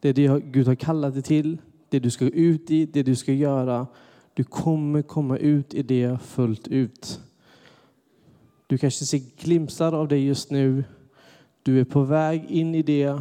Det 0.00 0.12
det 0.12 0.42
Gud 0.44 0.66
har 0.66 0.74
kallat 0.74 1.14
dig 1.14 1.22
till, 1.22 1.58
det 1.88 1.98
du 1.98 2.10
ska 2.10 2.24
ut 2.24 2.70
i, 2.70 2.86
det 2.86 3.02
du 3.02 3.16
ska 3.16 3.32
göra. 3.32 3.86
Du 4.34 4.44
kommer 4.44 5.02
komma 5.02 5.36
ut 5.36 5.74
i 5.74 5.82
det 5.82 6.18
fullt 6.22 6.68
ut. 6.68 7.20
Du 8.66 8.78
kanske 8.78 9.04
ser 9.04 9.20
glimtar 9.42 9.92
av 9.92 10.08
det 10.08 10.18
just 10.18 10.50
nu. 10.50 10.84
Du 11.62 11.80
är 11.80 11.84
på 11.84 12.02
väg 12.02 12.44
in 12.50 12.74
i 12.74 12.82
det. 12.82 13.20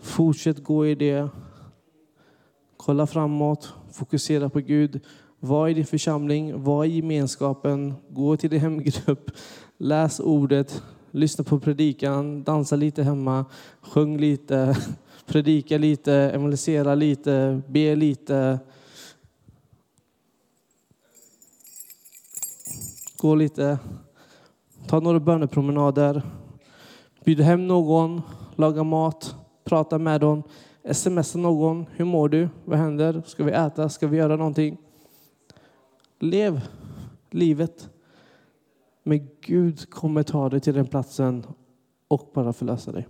Fortsätt 0.00 0.64
gå 0.64 0.86
i 0.86 0.94
det. 0.94 1.28
Kolla 2.86 3.06
framåt, 3.06 3.74
fokusera 3.92 4.48
på 4.48 4.60
Gud. 4.60 5.00
Var 5.40 5.68
i 5.68 5.74
din 5.74 5.86
församling, 5.86 6.62
var 6.62 6.84
i 6.84 6.96
gemenskapen, 6.96 7.94
gå 8.10 8.36
till 8.36 8.50
din 8.50 8.60
hemgrupp, 8.60 9.30
läs 9.76 10.20
ordet, 10.20 10.82
lyssna 11.10 11.44
på 11.44 11.60
predikan, 11.60 12.42
dansa 12.42 12.76
lite 12.76 13.02
hemma, 13.02 13.44
sjung 13.80 14.18
lite, 14.18 14.76
predika 15.26 15.78
lite, 15.78 16.12
evangelisera 16.12 16.94
lite, 16.94 17.62
be 17.68 17.96
lite. 17.96 18.58
Gå 23.16 23.34
lite, 23.34 23.78
ta 24.88 25.00
några 25.00 25.20
bönepromenader, 25.20 26.22
bjud 27.24 27.40
hem 27.40 27.66
någon, 27.66 28.22
laga 28.56 28.82
mat, 28.82 29.34
prata 29.64 29.98
med 29.98 30.20
dem, 30.20 30.42
smsa 30.92 31.38
någon. 31.38 31.86
Hur 31.92 32.04
mår 32.04 32.28
du? 32.28 32.48
Vad 32.64 32.78
händer? 32.78 33.22
Ska 33.26 33.44
vi 33.44 33.52
äta? 33.52 33.88
Ska 33.88 34.06
vi 34.06 34.16
göra 34.16 34.36
någonting? 34.36 34.76
Lev 36.18 36.60
livet. 37.30 37.90
Men 39.02 39.28
Gud 39.40 39.90
kommer 39.90 40.22
ta 40.22 40.48
dig 40.48 40.60
till 40.60 40.74
den 40.74 40.86
platsen 40.86 41.46
och 42.08 42.30
bara 42.34 42.52
förlösa 42.52 42.92
dig. 42.92 43.08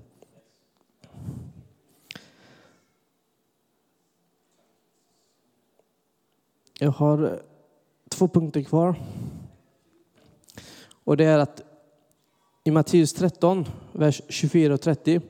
Jag 6.78 6.90
har 6.90 7.42
två 8.08 8.28
punkter 8.28 8.62
kvar. 8.62 8.94
Och 11.04 11.16
det 11.16 11.24
är 11.24 11.38
att 11.38 11.62
i 12.64 12.70
Matteus 12.70 13.12
13, 13.12 13.64
vers 13.92 14.22
24 14.28 14.74
och 14.74 14.80
30, 14.80 15.20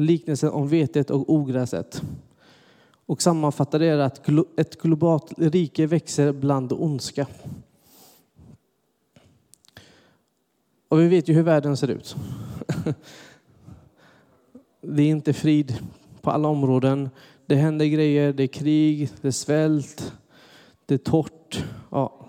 liknelsen 0.00 0.50
om 0.50 0.68
vetet 0.68 1.10
och 1.10 1.30
ogräset. 1.34 2.02
Och 3.06 3.22
sammanfattar 3.22 3.78
det 3.78 4.04
att 4.04 4.28
ett 4.56 4.82
globalt 4.82 5.32
rike 5.36 5.86
växer 5.86 6.32
bland 6.32 6.72
ondska. 6.72 7.26
Och 10.88 11.00
vi 11.00 11.08
vet 11.08 11.28
ju 11.28 11.34
hur 11.34 11.42
världen 11.42 11.76
ser 11.76 11.88
ut. 11.88 12.16
Det 14.82 15.02
är 15.02 15.08
inte 15.08 15.32
frid 15.32 15.78
på 16.20 16.30
alla 16.30 16.48
områden. 16.48 17.10
Det 17.46 17.54
händer 17.54 17.86
grejer, 17.86 18.32
det 18.32 18.42
är 18.42 18.46
krig, 18.46 19.10
det 19.20 19.28
är 19.28 19.32
svält, 19.32 20.12
det 20.86 20.94
är 20.94 20.98
torrt. 20.98 21.64
Ja, 21.90 22.26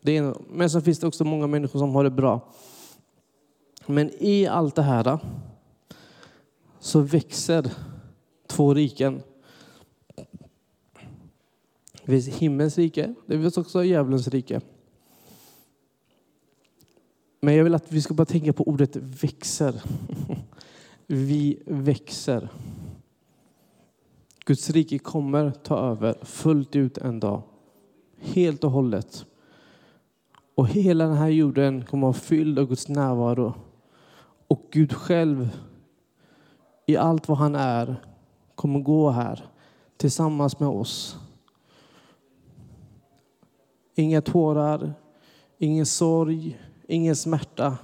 det 0.00 0.16
är, 0.16 0.34
men 0.50 0.70
så 0.70 0.80
finns 0.80 0.98
det 0.98 1.06
också 1.06 1.24
många 1.24 1.46
människor 1.46 1.78
som 1.78 1.94
har 1.94 2.04
det 2.04 2.10
bra. 2.10 2.40
Men 3.86 4.10
i 4.18 4.46
allt 4.46 4.74
det 4.74 4.82
här 4.82 5.18
så 6.86 7.00
växer 7.00 7.72
två 8.46 8.74
riken. 8.74 9.22
Det 12.04 12.12
finns 12.12 12.28
himmelens 12.28 12.78
rike, 12.78 13.14
det 13.26 13.40
finns 13.40 13.58
också 13.58 13.84
djävulens 13.84 14.28
rike. 14.28 14.60
Men 17.40 17.54
jag 17.54 17.64
vill 17.64 17.74
att 17.74 17.92
vi 17.92 18.02
ska 18.02 18.14
bara 18.14 18.24
tänka 18.24 18.52
på 18.52 18.68
ordet 18.68 18.96
växer. 18.96 19.82
Vi 21.06 21.62
växer. 21.66 22.48
Guds 24.44 24.70
rike 24.70 24.98
kommer 24.98 25.50
ta 25.50 25.78
över 25.78 26.18
fullt 26.24 26.76
ut 26.76 26.98
en 26.98 27.20
dag. 27.20 27.42
Helt 28.20 28.64
och 28.64 28.70
hållet. 28.70 29.26
Och 30.54 30.68
hela 30.68 31.06
den 31.06 31.16
här 31.16 31.28
jorden 31.28 31.84
kommer 31.84 32.08
att 32.08 32.14
vara 32.16 32.24
fylld 32.24 32.58
av 32.58 32.66
Guds 32.66 32.88
närvaro. 32.88 33.54
Och 34.48 34.68
Gud 34.70 34.92
själv, 34.92 35.48
i 36.86 36.96
allt 36.96 37.28
vad 37.28 37.38
han 37.38 37.54
är, 37.54 37.96
kommer 38.54 38.80
gå 38.80 39.10
här 39.10 39.44
tillsammans 39.96 40.60
med 40.60 40.68
oss. 40.68 41.16
Inga 43.94 44.20
tårar, 44.20 44.94
ingen 45.58 45.86
sorg, 45.86 46.60
ingen 46.88 47.16
smärta. 47.16 47.78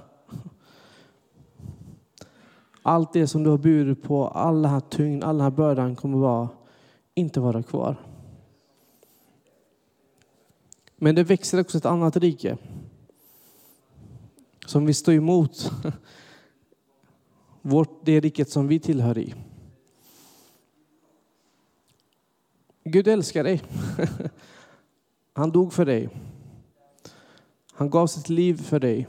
Allt 2.83 3.13
det 3.13 3.27
som 3.27 3.45
du 3.45 3.51
har 3.51 3.59
burit 3.59 4.03
på, 4.03 4.29
all 4.29 4.63
den 4.63 4.71
här 4.71 4.81
tyngd, 4.81 5.25
all 5.25 5.37
den 5.37 5.45
här 5.45 5.51
bördan 5.51 5.97
kommer 5.97 6.19
vara, 6.19 6.49
inte 7.15 7.41
vara 7.41 7.63
kvar. 7.63 7.97
Men 10.97 11.15
det 11.15 11.25
växer 11.25 11.61
också 11.61 11.79
ett 11.79 11.87
annat 11.87 12.17
rike 12.17 12.57
som 14.67 14.87
vi 14.87 14.95
står 14.95 15.15
emot. 15.15 15.71
Vårt, 17.63 18.05
det 18.05 18.21
riket 18.21 18.51
som 18.51 18.69
vi 18.69 18.79
tillhör 18.79 19.19
i. 19.19 19.35
Gud 22.85 23.09
älskar 23.09 23.45
dig. 23.45 23.63
Han 25.33 25.51
dog 25.51 25.73
för 25.73 25.87
dig. 25.87 26.09
Han 27.73 27.91
gav 27.91 28.07
sitt 28.07 28.29
liv 28.29 28.55
för 28.63 28.81
dig. 28.81 29.09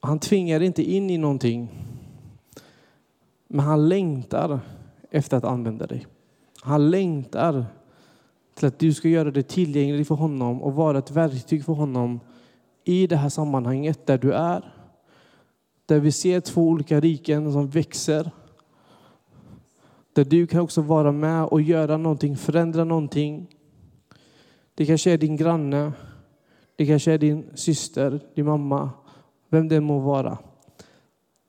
Han 0.00 0.18
tvingar 0.18 0.60
inte 0.60 0.82
in 0.82 1.10
i 1.10 1.18
någonting. 1.18 1.68
Men 3.46 3.66
han 3.66 3.88
längtar 3.88 4.60
efter 5.10 5.36
att 5.36 5.44
använda 5.44 5.86
dig. 5.86 6.06
Han 6.60 6.90
längtar 6.90 7.66
till 8.54 8.68
att 8.68 8.78
du 8.78 8.94
ska 8.94 9.08
göra 9.08 9.30
dig 9.30 9.42
tillgänglig 9.42 10.06
för 10.06 10.14
honom 10.14 10.62
och 10.62 10.74
vara 10.74 10.98
ett 10.98 11.10
verktyg 11.10 11.64
för 11.64 11.72
honom 11.72 12.20
i 12.84 13.06
det 13.06 13.16
här 13.16 13.28
sammanhanget 13.28 14.06
där 14.06 14.18
du 14.18 14.32
är. 14.32 14.77
Där 15.88 16.00
vi 16.00 16.12
ser 16.12 16.40
två 16.40 16.68
olika 16.68 17.00
riken 17.00 17.52
som 17.52 17.68
växer. 17.68 18.30
Där 20.12 20.24
du 20.24 20.46
kan 20.46 20.60
också 20.60 20.82
vara 20.82 21.12
med 21.12 21.44
och 21.44 21.62
göra 21.62 21.96
någonting, 21.96 22.36
förändra 22.36 22.84
någonting. 22.84 23.46
Det 24.74 24.86
kanske 24.86 25.10
är 25.10 25.18
din 25.18 25.36
granne, 25.36 25.92
det 26.76 26.86
kanske 26.86 27.12
är 27.12 27.18
din 27.18 27.50
syster, 27.54 28.20
din 28.34 28.46
mamma, 28.46 28.90
vem 29.48 29.68
det 29.68 29.80
må 29.80 29.98
vara. 29.98 30.38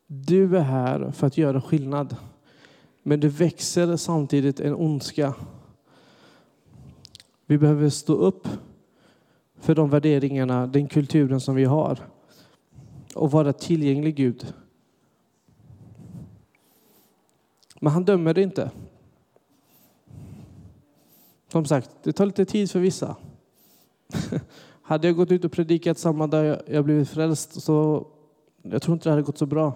Du 0.08 0.58
är 0.58 0.62
här 0.62 1.12
för 1.12 1.28
att 1.28 1.38
göra 1.38 1.62
skillnad. 1.62 2.16
Men 3.04 3.20
det 3.20 3.28
växer 3.28 3.96
samtidigt 3.96 4.60
en 4.60 4.76
ondska. 4.76 5.34
Vi 7.46 7.58
behöver 7.58 7.90
stå 7.90 8.14
upp 8.14 8.48
för 9.60 9.76
de 9.76 9.90
värderingarna, 9.90 10.68
den 10.68 10.88
kulturen 10.88 11.40
som 11.40 11.56
vi 11.56 11.66
har 11.66 12.00
och 13.16 13.32
vara 13.32 13.54
tillgänglig 13.54 14.16
Gud. 14.16 14.54
Men 17.80 17.94
han 17.94 18.06
dömer 18.06 18.34
det 18.34 18.42
inte. 18.42 18.72
Som 21.48 21.66
sagt, 21.66 21.90
det 22.04 22.14
tar 22.14 22.26
lite 22.26 22.46
tid 22.46 22.72
för 22.72 22.80
vissa. 22.80 23.16
Hade 24.82 25.08
jag 25.08 25.16
gått 25.16 25.32
ut 25.32 25.46
och 25.46 25.52
predikat 25.52 25.98
samma 25.98 26.28
dag 26.28 26.62
jag 26.68 26.86
blivit 26.86 27.10
frälst 27.10 27.62
så 27.62 28.08
jag 28.62 28.82
tror 28.82 28.94
inte 28.94 29.10
det 29.10 29.12
hade 29.12 29.24
gått 29.24 29.38
så 29.38 29.46
bra. 29.46 29.74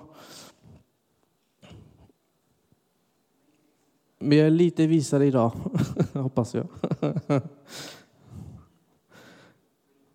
Men 4.20 4.38
jag 4.38 4.48
är 4.48 4.52
lite 4.52 4.88
visare 4.88 5.26
idag, 5.26 5.52
hoppas 6.14 6.56
jag. 6.56 6.68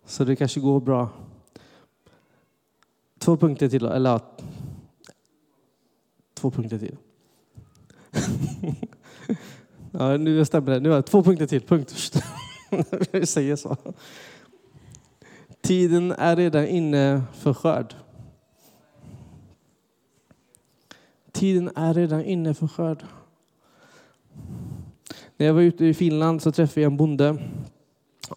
Så 0.05 0.23
det 0.23 0.35
kanske 0.35 0.59
går 0.59 0.79
bra. 0.79 1.09
Två 3.29 3.37
punkter 3.37 3.69
till, 3.69 3.85
eller 3.85 4.19
två 6.33 6.51
punkter 6.51 6.79
till. 6.79 6.97
ja, 9.91 10.17
nu 10.17 10.45
stämmer 10.45 10.71
det. 10.71 10.79
Nu 10.79 10.89
har 10.89 10.95
jag 10.95 11.05
två 11.05 11.23
punkter 11.23 11.47
till. 11.47 11.61
Punkt. 11.61 12.13
Vi 13.11 13.25
säger 13.25 13.55
så. 13.55 13.77
Tiden 15.61 16.11
är 16.11 16.35
redan 16.35 16.67
inne 16.67 17.23
för 17.33 17.53
skörd. 17.53 17.95
Tiden 21.31 21.69
är 21.75 21.93
redan 21.93 22.23
inne 22.23 22.53
för 22.53 22.67
skörd. 22.67 23.05
När 25.37 25.45
jag 25.45 25.53
var 25.53 25.61
ute 25.61 25.85
i 25.85 25.93
Finland 25.93 26.41
så 26.41 26.51
träffade 26.51 26.81
jag 26.81 26.91
en 26.91 26.97
bonde. 26.97 27.37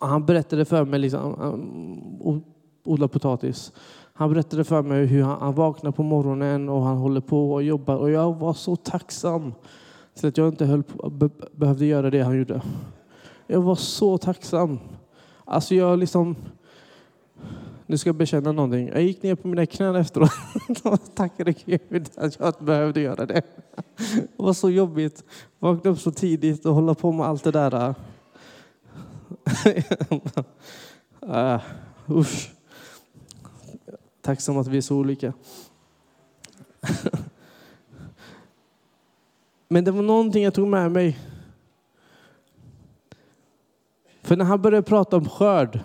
Han 0.01 0.27
berättade 0.27 0.65
för 0.65 0.85
mig, 0.85 1.01
liksom, 1.01 1.35
han 1.39 2.45
odlar 2.85 3.09
potatis. 3.09 3.73
Han 4.13 4.31
berättade 4.31 4.65
för 4.65 4.83
mig 4.83 5.07
hur 5.07 5.23
han, 5.23 5.41
han 5.41 5.55
vaknar 5.55 5.91
på 5.91 6.03
morgonen 6.03 6.69
och 6.69 6.83
han 6.83 6.97
håller 6.97 7.21
på 7.21 7.53
och 7.53 7.63
jobbar. 7.63 7.97
Och 7.97 8.11
jag 8.11 8.35
var 8.35 8.55
så 8.55 8.77
tacksam 8.77 9.55
till 10.15 10.29
att 10.29 10.37
jag 10.37 10.49
inte 10.49 10.65
höll 10.65 10.83
på, 10.83 11.11
be, 11.11 11.31
behövde 11.53 11.87
göra 11.87 12.11
det 12.11 12.23
han 12.23 12.39
gjorde. 12.39 12.63
Jag 13.47 13.61
var 13.61 13.75
så 13.75 14.19
tacksam. 14.19 14.79
Alltså 15.45 15.75
jag 15.75 15.99
liksom 15.99 16.37
nu 17.93 17.99
ska 17.99 18.09
jag 18.09 18.17
bekänna 18.17 18.53
någonting. 18.53 18.89
Jag 18.89 19.03
gick 19.03 19.23
ner 19.23 19.35
på 19.35 19.49
mina 19.49 19.67
knän 19.67 19.97
efteråt 19.97 20.31
och 20.83 20.99
tackade 21.15 21.53
Gud 21.53 22.11
att 22.17 22.39
jag 22.39 22.49
inte 22.49 22.65
behövde 22.65 23.01
göra 23.01 23.27
det. 23.27 23.43
Det 23.97 24.29
var 24.37 24.53
så 24.53 24.71
jobbigt. 24.71 25.25
Vakna 25.59 25.91
upp 25.91 25.99
så 25.99 26.11
tidigt 26.11 26.67
och 26.67 26.75
hålla 26.75 26.95
på 26.95 27.13
med 27.13 27.27
allt 27.27 27.45
det 27.45 27.51
där. 27.51 27.95
uh, 31.27 31.61
usch. 32.19 32.51
Tacksam 34.23 34.59
att 34.59 34.67
vi 34.67 34.77
är 34.77 34.81
så 34.81 34.97
olika. 34.97 35.33
Men 39.69 39.85
det 39.85 39.91
var 39.91 40.03
någonting 40.03 40.45
jag 40.45 40.55
tog 40.55 40.69
med 40.69 40.93
mig. 40.93 41.19
För 44.23 44.37
när 44.37 44.45
han 44.45 44.63
började 44.63 44.83
prata 44.83 45.17
om 45.17 45.29
skörd, 45.29 45.81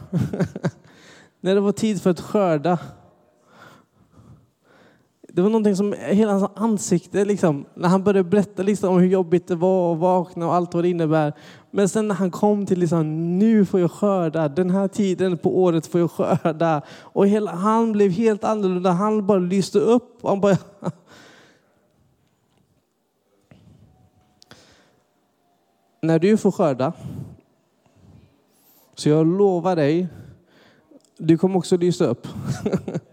när 1.40 1.56
det 1.56 1.62
var 1.62 1.72
tid 1.72 2.02
för 2.02 2.10
att 2.10 2.20
skörda, 2.20 2.80
det 5.38 5.42
var 5.42 5.50
någonting 5.50 5.76
som 5.76 5.96
hela 6.00 6.32
hans 6.32 6.52
ansikte, 6.56 7.26
liksom, 7.26 7.66
när 7.74 7.90
han 7.90 8.04
började 8.04 8.30
berätta 8.30 8.64
liksom, 8.64 8.90
om 8.90 9.00
hur 9.00 9.08
jobbigt 9.08 9.48
det 9.48 9.56
var 9.56 9.94
att 9.94 10.00
vakna 10.00 10.48
och 10.48 10.56
allt 10.56 10.74
vad 10.74 10.84
det 10.84 10.90
innebär. 10.90 11.34
Men 11.72 11.90
sen 11.90 12.08
när 12.08 12.16
han 12.16 12.32
kom 12.32 12.66
till 12.66 12.80
liksom, 12.80 13.38
nu 13.40 13.66
får 13.66 13.80
jag 13.80 13.92
skörda, 13.92 14.48
den 14.48 14.70
här 14.70 14.88
tiden 14.88 15.38
på 15.38 15.64
året 15.64 15.88
får 15.88 16.02
jag 16.02 16.12
skörda. 16.12 16.82
Och 16.90 17.28
hela, 17.28 17.52
han 17.52 17.92
blev 17.92 18.12
helt 18.12 18.44
annorlunda, 18.44 18.92
han 18.92 19.28
bara 19.28 19.40
lyste 19.40 19.80
upp. 19.80 20.18
Och 20.22 20.30
han 20.30 20.42
bara, 20.42 20.58
när 26.02 26.20
du 26.20 26.38
får 26.38 26.52
skörda, 26.52 26.94
så 28.96 29.10
jag 29.10 29.28
lovar 29.28 29.76
dig, 29.76 30.08
du 31.18 31.38
kommer 31.38 31.58
också 31.58 31.78
lysa 31.78 32.06
upp. 32.06 32.28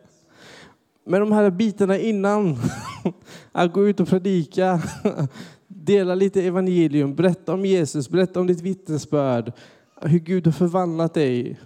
Men 1.06 1.20
de 1.20 1.32
här 1.32 1.50
bitarna 1.50 1.98
innan, 1.98 2.56
att 3.52 3.72
gå 3.72 3.88
ut 3.88 4.00
och 4.00 4.08
predika, 4.08 4.82
dela 5.68 6.14
lite 6.14 6.42
evangelium, 6.42 7.14
berätta 7.14 7.54
om 7.54 7.64
Jesus, 7.64 8.08
berätta 8.08 8.40
om 8.40 8.46
ditt 8.46 8.60
vittnesbörd, 8.60 9.52
hur 10.00 10.18
Gud 10.18 10.46
har 10.46 10.52
förvandlat 10.52 11.14
dig, 11.14 11.60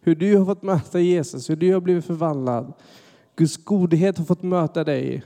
hur 0.00 0.14
du 0.14 0.36
har 0.36 0.44
fått 0.44 0.62
möta 0.62 1.00
Jesus, 1.00 1.50
hur 1.50 1.56
du 1.56 1.72
har 1.72 1.80
blivit 1.80 2.04
förvandlad. 2.04 2.72
Guds 3.36 3.56
godhet 3.56 4.18
har 4.18 4.24
fått 4.24 4.42
möta 4.42 4.84
dig. 4.84 5.22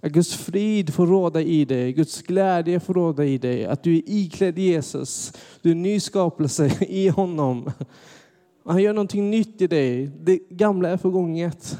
Att 0.00 0.12
Guds 0.12 0.34
frid 0.34 0.94
får 0.94 1.06
råda 1.06 1.42
i 1.42 1.64
dig, 1.64 1.92
Guds 1.92 2.22
glädje 2.22 2.80
får 2.80 2.94
råda 2.94 3.24
i 3.24 3.38
dig, 3.38 3.66
att 3.66 3.82
du 3.82 3.96
är 3.96 4.02
iklädd 4.06 4.58
Jesus, 4.58 5.32
du 5.62 5.68
är 5.68 5.74
en 5.74 5.82
ny 5.82 6.00
skapelse 6.00 6.70
i 6.80 7.08
honom. 7.08 7.70
Han 8.64 8.82
gör 8.82 8.92
någonting 8.92 9.30
nytt 9.30 9.62
i 9.62 9.66
dig, 9.66 10.10
det 10.22 10.38
gamla 10.50 10.88
är 10.88 10.96
förgånget. 10.96 11.78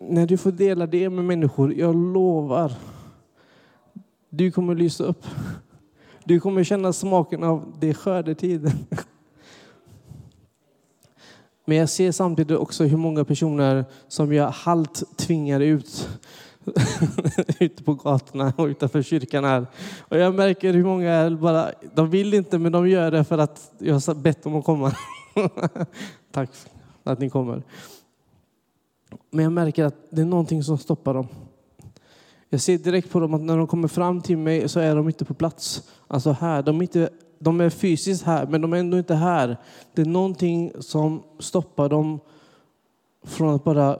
När 0.00 0.26
du 0.26 0.36
får 0.36 0.52
dela 0.52 0.86
det 0.86 1.10
med 1.10 1.24
människor, 1.24 1.74
jag 1.74 1.96
lovar, 1.96 2.72
du 4.30 4.50
kommer 4.50 4.74
lysa 4.74 5.04
upp. 5.04 5.26
Du 6.24 6.40
kommer 6.40 6.64
känna 6.64 6.92
smaken 6.92 7.44
av 7.44 7.74
det 7.80 7.94
skördetiden. 7.94 8.72
Men 11.64 11.76
jag 11.76 11.88
ser 11.88 12.12
samtidigt 12.12 12.58
också 12.58 12.84
hur 12.84 12.96
många 12.96 13.24
personer 13.24 13.84
som 14.08 14.32
jag 14.32 14.50
halt 14.50 15.02
tvingar 15.16 15.60
ut 15.60 16.08
ute 17.60 17.82
på 17.82 17.94
gatorna 17.94 18.52
och 18.56 18.66
utanför 18.66 19.02
kyrkan 19.02 19.44
här. 19.44 19.66
Och 20.00 20.18
jag 20.18 20.34
märker 20.34 20.72
hur 20.72 20.84
många 20.84 21.30
bara, 21.30 21.70
de 21.94 22.10
vill 22.10 22.34
inte 22.34 22.58
men 22.58 22.72
de 22.72 22.88
gör 22.88 23.10
det 23.10 23.24
för 23.24 23.38
att 23.38 23.72
jag 23.78 23.94
har 23.94 24.14
bett 24.14 24.42
dem 24.42 24.56
att 24.56 24.64
komma. 24.64 24.92
Tack 26.32 26.50
att 27.04 27.18
ni 27.18 27.30
kommer. 27.30 27.62
Men 29.30 29.42
jag 29.42 29.52
märker 29.52 29.84
att 29.84 30.10
det 30.10 30.20
är 30.20 30.26
någonting 30.26 30.62
som 30.62 30.78
stoppar 30.78 31.14
dem. 31.14 31.28
Jag 32.48 32.60
ser 32.60 32.78
direkt 32.78 33.10
på 33.10 33.20
dem 33.20 33.34
att 33.34 33.40
när 33.40 33.56
de 33.56 33.66
kommer 33.66 33.88
fram 33.88 34.20
till 34.20 34.38
mig 34.38 34.68
så 34.68 34.80
är 34.80 34.96
de 34.96 35.06
inte 35.06 35.24
på 35.24 35.34
plats. 35.34 35.88
Alltså 36.06 36.30
här, 36.30 36.62
de 36.62 36.78
är, 36.78 36.82
inte, 36.82 37.10
de 37.38 37.60
är 37.60 37.70
fysiskt 37.70 38.24
här 38.24 38.46
men 38.46 38.60
de 38.60 38.72
är 38.72 38.76
ändå 38.76 38.98
inte 38.98 39.14
här. 39.14 39.56
Det 39.94 40.02
är 40.02 40.06
någonting 40.06 40.72
som 40.80 41.22
stoppar 41.38 41.88
dem 41.88 42.20
från 43.22 43.54
att 43.54 43.64
bara 43.64 43.98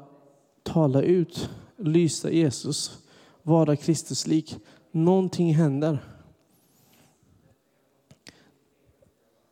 tala 0.63 1.03
ut, 1.03 1.51
lysa 1.77 2.31
Jesus, 2.31 2.99
vara 3.43 3.77
Kristuslik. 3.77 4.57
Någonting 4.91 5.55
händer. 5.55 5.99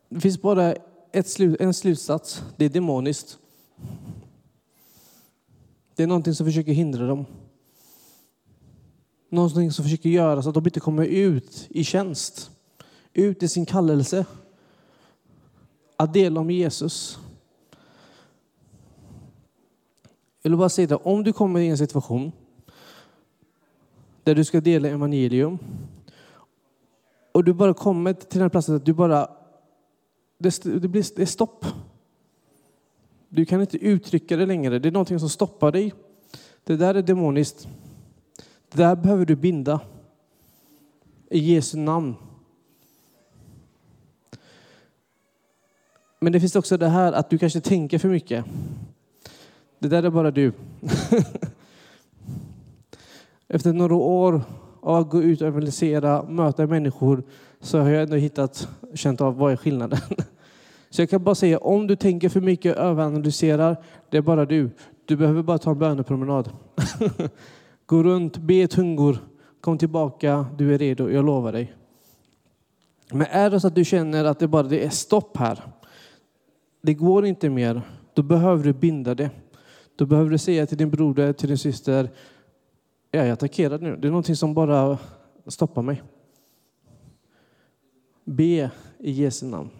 Det 0.09 0.21
finns 0.21 0.43
bara 0.43 0.75
ett 1.13 1.29
slut, 1.29 1.61
en 1.61 1.75
slutsats. 1.75 2.43
Det 2.57 2.65
är 2.65 2.69
demoniskt. 2.69 3.39
Det 5.97 6.03
är 6.03 6.07
någonting 6.07 6.35
som 6.35 6.47
försöker 6.47 6.73
hindra 6.73 7.07
dem. 7.07 7.27
Någonting 9.29 9.73
som 9.73 9.85
försöker 9.85 10.11
göra 10.11 10.43
så 10.43 10.49
att 10.49 10.55
de 10.55 10.67
inte 10.67 10.81
kommer 10.81 11.05
ut 11.05 11.67
i 11.71 11.85
tjänst. 11.85 12.51
Ut 13.13 13.43
i 13.43 13.49
sin 13.49 13.67
kallelse. 13.67 14.27
Att 15.97 16.13
dela 16.13 16.41
om 16.41 16.51
Jesus. 16.51 17.19
Jag 20.43 20.51
vill 20.51 20.59
bara 20.59 20.69
säga 20.69 20.87
det, 20.87 20.97
om 20.97 21.25
du 21.25 21.33
kommer 21.33 21.61
i 21.61 21.69
en 21.69 21.79
situation 21.79 22.33
där 24.25 24.35
du 24.35 24.45
ska 24.45 24.61
dela 24.61 24.89
evangelium 24.89 25.59
och 27.33 27.45
du 27.45 27.53
bara 27.53 27.75
kommer 27.75 28.13
till 28.13 28.39
den 28.39 28.43
här 28.43 28.49
platsen 28.49 28.77
att 28.77 28.85
du 28.85 28.93
bara, 28.93 29.31
det, 30.39 30.63
det, 30.65 30.89
blir, 30.89 31.17
det 31.17 31.23
är 31.23 31.27
stopp. 31.27 31.65
Du 33.37 33.45
kan 33.45 33.61
inte 33.61 33.77
uttrycka 33.77 34.37
det 34.37 34.47
längre. 34.47 34.79
Det 34.79 34.89
är 34.89 34.93
någonting 34.93 35.21
som 35.21 35.29
stoppar 35.29 35.73
dig. 35.73 35.95
Det 36.65 36.77
där 36.77 36.95
är 36.95 37.03
demoniskt. 37.03 37.69
Det 38.69 38.79
där 38.79 38.97
behöver 38.97 39.27
du 39.27 39.37
binda. 39.37 39.81
I 41.31 41.39
Jesu 41.39 41.79
namn. 41.79 42.15
Men 46.21 46.33
det 46.33 46.41
finns 46.41 46.57
också 46.57 46.77
det 46.77 46.89
här 46.89 47.13
att 47.13 47.31
du 47.31 47.39
kanske 47.39 47.61
tänker 47.61 47.99
för 47.99 48.09
mycket. 48.09 48.45
Det 49.79 49.89
där 49.89 50.03
är 50.03 50.11
bara 50.11 50.31
du. 50.31 50.53
Efter 53.49 53.73
några 53.73 53.95
år 53.95 54.43
av 54.81 54.97
att 54.97 55.11
gå 55.11 55.23
ut 55.23 55.41
och 55.41 55.49
evangelisera, 55.49 56.23
möta 56.23 56.67
människor, 56.67 57.23
så 57.61 57.79
har 57.79 57.91
jag 57.91 58.03
ändå 58.03 58.17
hittat, 58.17 58.69
känt 58.95 59.21
av 59.21 59.37
vad 59.37 59.53
är 59.53 59.57
skillnaden. 59.57 60.01
Så 60.91 61.03
jag 61.03 61.11
kan 61.11 61.25
bara 61.25 61.35
säga, 61.35 61.59
om 61.59 61.87
du 61.87 61.97
tänker 61.97 62.29
för 62.29 62.41
mycket, 62.41 62.77
överanalyserar, 62.77 63.77
det 64.11 64.17
är 64.17 64.23
bara 64.23 64.47
du. 64.47 64.71
Du 65.05 65.17
behöver 65.17 65.43
bara 65.43 65.59
ta 65.59 65.71
en 65.71 65.79
bönepromenad. 65.79 66.51
Gå 67.87 68.03
runt, 68.03 68.37
be 68.37 68.69
tungor, 68.69 69.19
kom 69.61 69.79
tillbaka, 69.79 70.47
du 70.59 70.75
är 70.75 70.79
redo, 70.79 71.11
jag 71.11 71.25
lovar 71.25 71.53
dig. 71.53 71.75
Men 73.11 73.27
är 73.31 73.51
det 73.51 73.61
så 73.61 73.67
att 73.67 73.75
du 73.75 73.85
känner 73.85 74.25
att 74.25 74.39
det 74.39 74.49
bara 74.49 74.63
det 74.63 74.85
är 74.85 74.91
stopp 74.91 75.37
här, 75.37 75.63
det 76.83 76.95
går 76.95 77.27
inte 77.27 77.51
mer, 77.51 77.83
då 78.15 78.23
behöver 78.23 78.65
du 78.65 78.73
binda 78.73 79.15
det. 79.15 79.31
Då 79.97 80.07
behöver 80.07 80.31
du 80.31 80.39
säga 80.39 80.67
till 80.67 80.79
din 80.79 80.91
broder, 80.91 81.33
till 81.33 81.49
din 81.49 81.59
syster, 81.59 82.11
jag 83.11 83.27
är 83.27 83.33
attackerad 83.33 83.83
nu. 83.83 83.97
Det 83.97 84.09
är 84.09 84.11
någonting 84.11 84.37
som 84.37 84.55
bara 84.55 84.99
stoppar 85.47 85.83
mig. 85.83 86.03
Be 88.25 88.71
i 88.99 89.11
Jesu 89.11 89.47
namn. 89.47 89.71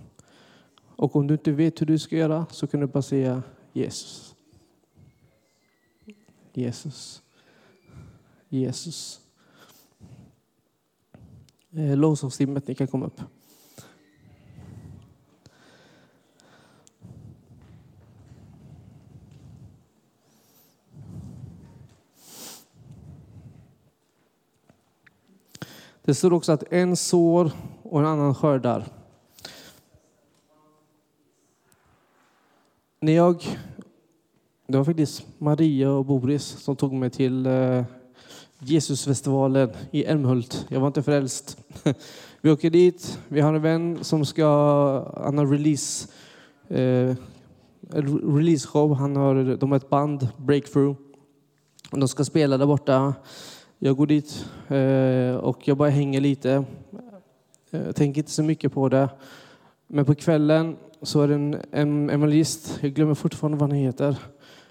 Och 0.97 1.17
om 1.17 1.27
du 1.27 1.35
inte 1.35 1.53
vet 1.53 1.81
hur 1.81 1.87
du 1.87 1.99
ska 1.99 2.17
göra 2.17 2.47
så 2.51 2.67
kan 2.67 2.81
du 2.81 2.87
bara 2.87 3.03
säga 3.03 3.43
Jesus. 3.73 4.35
Jesus. 6.53 7.23
Jesus. 8.49 9.21
Eh, 11.71 11.97
Lovsångsteamet, 11.97 12.69
ni 12.69 12.75
kan 12.75 12.87
komma 12.87 13.07
upp. 13.07 13.21
Det 26.03 26.15
står 26.15 26.33
också 26.33 26.53
att 26.53 26.73
en 26.73 26.97
sår 26.97 27.51
och 27.83 28.01
en 28.01 28.07
annan 28.07 28.35
skördar. 28.35 28.96
När 33.07 33.13
jag, 33.13 33.59
det 34.67 34.79
var 34.79 34.85
faktiskt 34.85 35.27
Maria 35.39 35.91
och 35.91 36.05
Boris 36.05 36.45
som 36.45 36.77
tog 36.77 36.93
mig 36.93 37.11
till 37.11 37.47
eh, 37.47 37.85
Jesusfestivalen 38.59 39.71
i 39.91 40.05
Älmhult. 40.05 40.67
Jag 40.69 40.81
var 40.81 40.87
inte 40.87 41.03
frälst. 41.03 41.59
Vi 42.41 42.51
åker 42.51 42.71
dit, 42.71 43.19
vi 43.29 43.41
har 43.41 43.55
en 43.55 43.63
vän 43.63 43.99
som 44.03 44.27
ska, 44.27 44.45
han 45.25 45.39
har 45.39 45.47
release, 45.47 46.09
eh, 46.69 47.15
release 48.37 48.69
show. 48.69 48.95
Han 48.95 49.17
har, 49.17 49.57
de 49.57 49.71
har 49.71 49.77
ett 49.77 49.91
band, 49.91 50.29
Breakthrough. 50.37 50.99
De 51.91 52.09
ska 52.09 52.25
spela 52.25 52.59
där 52.59 52.67
borta. 52.67 53.15
Jag 53.79 53.97
går 53.97 54.07
dit 54.07 54.47
eh, 54.69 55.37
och 55.37 55.69
jag 55.69 55.77
bara 55.77 55.91
hänger 55.91 56.21
lite. 56.21 56.65
Jag 57.71 57.97
tänker 57.97 58.21
inte 58.21 58.31
så 58.31 58.43
mycket 58.43 58.73
på 58.73 58.89
det. 58.89 59.09
Men 59.89 60.05
på 60.05 60.15
kvällen 60.15 60.77
så 61.03 61.23
är 61.23 61.29
det 61.29 61.35
en, 61.35 61.57
en 61.73 62.11
evangelist, 62.11 62.79
jag 62.81 62.95
glömmer 62.95 63.15
fortfarande 63.15 63.59
vad 63.59 63.71
han 63.71 63.79
heter. 63.79 64.17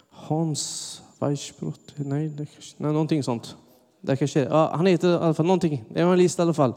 Hans 0.09 1.01
Weissbrott, 1.19 1.93
nej, 1.95 2.29
det 2.29 2.45
kanske, 2.45 2.75
nej, 2.77 2.91
någonting 2.91 3.23
sånt. 3.23 3.55
Det 4.01 4.15
kanske, 4.15 4.43
ja, 4.43 4.71
han 4.75 4.85
heter 4.85 5.09
i 5.09 5.15
alla 5.15 5.33
fall 5.33 5.45
någonting, 5.45 5.83
evangelist 5.95 6.39
i 6.39 6.41
alla 6.41 6.53
fall. 6.53 6.73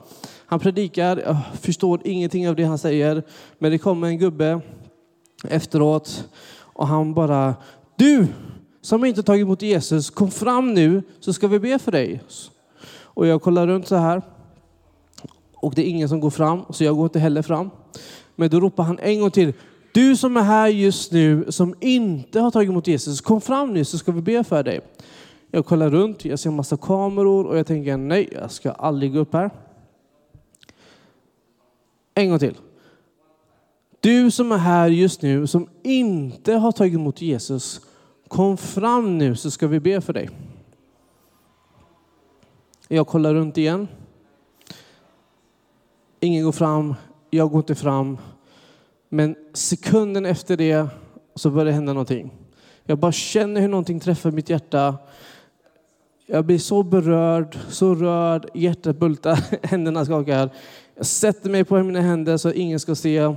Han 0.47 0.61
predikar, 0.61 1.17
jag 1.17 1.37
förstår 1.61 2.01
ingenting 2.05 2.49
av 2.49 2.57
det 2.57 2.65
han 2.65 2.79
säger, 2.79 3.23
men 3.59 3.71
det 3.71 3.79
kommer 3.79 4.09
en 4.09 4.19
gubbe 4.19 4.61
efteråt 5.45 6.29
Och 6.61 6.87
han 6.87 7.15
bara, 7.15 7.55
du 7.97 8.27
som 8.81 9.05
inte 9.05 9.23
tagit 9.23 9.43
emot 9.43 9.63
Jesus, 9.63 10.11
kom 10.11 10.31
fram 10.31 10.75
nu 10.75 11.03
så 11.21 11.33
ska 11.33 11.49
vi 11.49 11.59
be 11.59 11.79
för 11.79 11.93
dig. 11.93 12.23
Och 13.03 13.27
jag 13.27 13.43
kollar 13.43 13.67
runt 13.67 13.89
så 13.89 13.97
här. 13.97 14.23
Och 15.55 15.75
det 15.75 15.83
är 15.83 15.91
ingen 15.91 16.09
som 16.09 16.21
går 16.21 16.31
fram, 16.31 16.63
så 16.71 16.85
jag 16.85 16.97
går 16.97 17.05
inte 17.05 17.19
heller 17.19 17.43
fram. 17.43 17.71
Men 18.39 18.51
då 18.51 18.61
ropar 18.61 18.85
han 18.85 18.99
en 18.99 19.21
gång 19.21 19.31
till. 19.31 19.53
Du 19.93 20.17
som 20.17 20.37
är 20.37 20.43
här 20.43 20.69
just 20.69 21.13
nu, 21.13 21.53
som 21.53 21.75
inte 21.81 22.41
har 22.41 22.51
tagit 22.51 22.69
emot 22.69 22.87
Jesus, 22.87 23.21
kom 23.21 23.41
fram 23.41 23.73
nu 23.75 23.85
så 23.85 23.99
ska 23.99 24.13
vi 24.13 24.23
be 24.23 24.45
för 24.45 24.63
dig. 24.63 24.81
Jag 25.51 25.67
kollar 25.67 25.91
runt, 25.91 26.25
jag 26.25 26.39
ser 26.39 26.51
en 26.51 26.57
massa 26.57 26.77
kameror 26.77 27.47
och 27.47 27.59
jag 27.59 27.67
tänker 27.67 27.97
nej, 27.97 28.29
jag 28.33 28.51
ska 28.51 28.71
aldrig 28.71 29.13
gå 29.13 29.19
upp 29.19 29.33
här. 29.33 29.51
En 32.15 32.29
gång 32.29 32.39
till. 32.39 32.55
Du 34.01 34.31
som 34.31 34.53
är 34.53 34.57
här 34.57 34.89
just 34.89 35.23
nu, 35.23 35.47
som 35.47 35.69
inte 35.83 36.53
har 36.53 36.73
tagit 36.73 36.95
emot 36.95 37.21
Jesus, 37.21 37.81
kom 38.29 38.57
fram 38.57 39.19
nu 39.19 39.37
så 39.37 39.51
ska 39.51 39.67
vi 39.67 39.81
be 39.81 40.01
för 40.01 40.13
dig. 40.13 40.31
Jag 42.89 43.07
kollar 43.07 43.35
runt 43.35 43.59
igen. 43.59 43.89
Ingen 46.21 46.45
går 46.45 46.53
fram, 46.53 46.95
jag 47.31 47.51
går 47.51 47.59
inte 47.59 47.75
fram. 47.75 48.19
Men 49.09 49.35
sekunden 49.53 50.27
efter 50.27 50.57
det 50.57 50.89
så 51.35 51.51
börjar 51.51 51.65
det 51.65 51.73
hända 51.73 51.93
någonting. 51.93 52.31
Jag 52.85 52.99
bara 52.99 53.13
känner 53.13 53.61
hur 53.61 53.69
någonting 53.69 54.01
träffar 54.01 54.31
mitt 54.31 54.51
hjärta. 54.51 54.95
Jag 56.27 56.45
blir 56.45 56.59
så 56.59 56.83
berörd, 56.83 57.59
så 57.69 57.95
rörd, 57.95 58.51
hjärtat 58.55 58.99
bultar, 58.99 59.39
händerna 59.67 60.05
skakar. 60.05 60.51
Jag 60.95 61.07
sätter 61.07 61.51
mig 61.51 61.65
på 61.65 61.83
mina 61.83 62.01
händer 62.01 62.37
så 62.37 62.49
att 62.49 62.55
ingen 62.55 62.81
ska 62.81 62.95
se. 62.95 63.15
Jag 63.15 63.37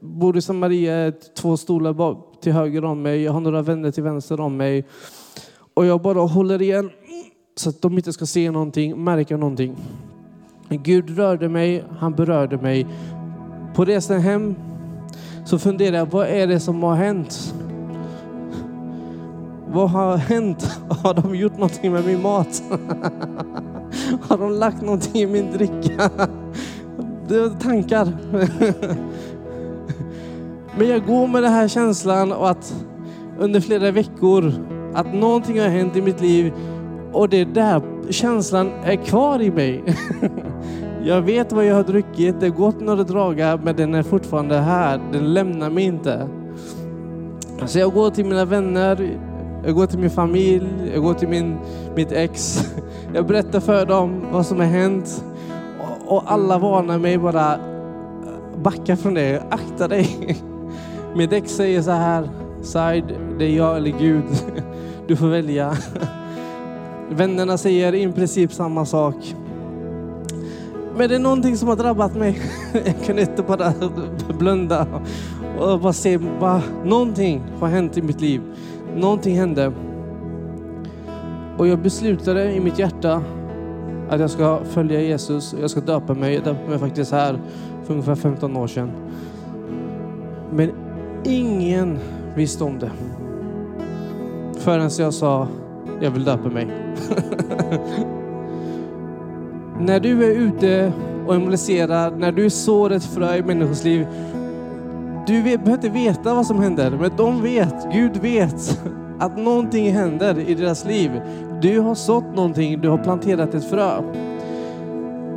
bor 0.00 0.36
i 0.36 0.42
Samaria, 0.42 1.12
två 1.34 1.56
stolar 1.56 2.16
till 2.40 2.52
höger 2.52 2.84
om 2.84 3.02
mig. 3.02 3.22
Jag 3.22 3.32
har 3.32 3.40
några 3.40 3.62
vänner 3.62 3.90
till 3.90 4.02
vänster 4.02 4.40
om 4.40 4.56
mig. 4.56 4.84
Och 5.74 5.86
jag 5.86 6.02
bara 6.02 6.20
håller 6.20 6.62
igen 6.62 6.90
så 7.56 7.68
att 7.68 7.82
de 7.82 7.98
inte 7.98 8.12
ska 8.12 8.26
se 8.26 8.50
någonting, 8.50 9.04
märka 9.04 9.36
någonting. 9.36 9.76
Gud 10.68 11.18
rörde 11.18 11.48
mig, 11.48 11.84
han 11.98 12.12
berörde 12.12 12.56
mig. 12.56 12.86
På 13.78 13.84
resan 13.84 14.20
hem 14.20 14.54
så 15.44 15.58
funderade 15.58 15.96
jag, 15.96 16.06
vad 16.06 16.26
är 16.26 16.46
det 16.46 16.60
som 16.60 16.82
har 16.82 16.94
hänt? 16.94 17.54
Vad 19.66 19.90
har 19.90 20.16
hänt? 20.16 20.80
Har 21.02 21.14
de 21.14 21.34
gjort 21.34 21.52
någonting 21.52 21.92
med 21.92 22.04
min 22.04 22.22
mat? 22.22 22.62
Har 24.28 24.38
de 24.38 24.52
lagt 24.52 24.82
någonting 24.82 25.22
i 25.22 25.26
min 25.26 25.52
dricka? 25.52 26.10
Det 27.28 27.40
var 27.40 27.60
tankar. 27.60 28.08
Men 30.78 30.88
jag 30.88 31.06
går 31.06 31.26
med 31.26 31.42
den 31.42 31.52
här 31.52 31.68
känslan 31.68 32.32
och 32.32 32.50
att 32.50 32.84
under 33.38 33.60
flera 33.60 33.90
veckor 33.90 34.52
att 34.94 35.14
någonting 35.14 35.60
har 35.60 35.68
hänt 35.68 35.96
i 35.96 36.02
mitt 36.02 36.20
liv 36.20 36.52
och 37.12 37.28
det 37.28 37.44
där 37.44 37.82
känslan 38.10 38.70
är 38.84 38.96
kvar 38.96 39.42
i 39.42 39.50
mig. 39.50 39.84
Jag 41.08 41.22
vet 41.22 41.52
vad 41.52 41.64
jag 41.64 41.74
har 41.74 41.84
druckit, 41.84 42.40
det 42.40 42.46
har 42.46 42.56
gått 42.56 42.80
några 42.80 43.04
dagar 43.04 43.60
men 43.64 43.76
den 43.76 43.94
är 43.94 44.02
fortfarande 44.02 44.58
här, 44.58 45.00
den 45.12 45.34
lämnar 45.34 45.70
mig 45.70 45.84
inte. 45.84 46.28
Så 47.66 47.78
jag 47.78 47.92
går 47.92 48.10
till 48.10 48.24
mina 48.24 48.44
vänner, 48.44 49.18
jag 49.64 49.74
går 49.74 49.86
till 49.86 49.98
min 49.98 50.10
familj, 50.10 50.90
jag 50.94 51.02
går 51.02 51.14
till 51.14 51.28
min, 51.28 51.58
mitt 51.96 52.12
ex. 52.12 52.64
Jag 53.14 53.26
berättar 53.26 53.60
för 53.60 53.86
dem 53.86 54.26
vad 54.32 54.46
som 54.46 54.58
har 54.58 54.66
hänt. 54.66 55.24
Och 56.06 56.22
alla 56.26 56.58
varnar 56.58 56.98
mig 56.98 57.18
bara, 57.18 57.58
backa 58.62 58.96
från 58.96 59.14
det, 59.14 59.42
akta 59.50 59.88
dig. 59.88 60.36
Mitt 61.16 61.32
ex 61.32 61.50
säger 61.50 61.82
så 61.82 61.90
här, 61.90 62.28
Said, 62.62 63.04
det 63.38 63.44
är 63.44 63.56
jag 63.56 63.76
eller 63.76 63.98
Gud. 63.98 64.24
Du 65.06 65.16
får 65.16 65.26
välja. 65.28 65.76
Vännerna 67.10 67.58
säger 67.58 67.94
i 67.94 68.12
princip 68.12 68.52
samma 68.52 68.86
sak. 68.86 69.34
Men 70.98 71.08
det 71.08 71.14
är 71.14 71.18
någonting 71.18 71.56
som 71.56 71.68
har 71.68 71.76
drabbat 71.76 72.14
mig. 72.14 72.40
Jag 72.72 73.04
kan 73.04 73.18
inte 73.18 73.42
bara 73.42 73.72
blunda 74.38 74.86
och 75.58 75.80
bara 75.80 75.92
se, 75.92 76.18
bara, 76.18 76.62
någonting 76.84 77.42
har 77.60 77.68
hänt 77.68 77.96
i 77.96 78.02
mitt 78.02 78.20
liv. 78.20 78.42
Någonting 78.96 79.38
hände. 79.38 79.72
Och 81.58 81.66
jag 81.66 81.78
beslutade 81.78 82.52
i 82.52 82.60
mitt 82.60 82.78
hjärta 82.78 83.22
att 84.08 84.20
jag 84.20 84.30
ska 84.30 84.60
följa 84.64 85.00
Jesus. 85.00 85.54
Jag 85.60 85.70
ska 85.70 85.80
döpa 85.80 86.14
mig. 86.14 86.34
Jag 86.34 86.44
döpte 86.44 86.70
mig 86.70 86.78
faktiskt 86.78 87.12
här 87.12 87.40
för 87.84 87.92
ungefär 87.92 88.14
15 88.14 88.56
år 88.56 88.66
sedan. 88.66 88.90
Men 90.52 90.70
ingen 91.24 91.98
visste 92.34 92.64
om 92.64 92.78
det. 92.78 92.90
Förrän 94.58 94.90
jag 94.98 95.14
sa, 95.14 95.48
jag 96.00 96.10
vill 96.10 96.24
döpa 96.24 96.48
mig. 96.48 96.66
när 99.80 100.00
du 100.00 100.24
är 100.24 100.30
ute 100.30 100.92
och 101.26 101.34
evangeliserar, 101.34 102.10
när 102.10 102.32
du 102.32 102.50
sår 102.50 102.92
ett 102.92 103.04
frö 103.04 103.36
i 103.36 103.42
människors 103.42 103.84
liv, 103.84 104.06
du 105.26 105.42
vet, 105.42 105.64
behöver 105.64 105.86
inte 105.86 105.88
veta 105.88 106.34
vad 106.34 106.46
som 106.46 106.60
händer, 106.60 106.90
men 106.90 107.10
de 107.16 107.42
vet, 107.42 107.92
Gud 107.92 108.16
vet 108.16 108.80
att 109.18 109.38
någonting 109.38 109.92
händer 109.92 110.38
i 110.38 110.54
deras 110.54 110.84
liv. 110.84 111.10
Du 111.62 111.80
har 111.80 111.94
sått 111.94 112.34
någonting, 112.34 112.80
du 112.80 112.88
har 112.88 112.98
planterat 112.98 113.54
ett 113.54 113.70
frö. 113.70 114.02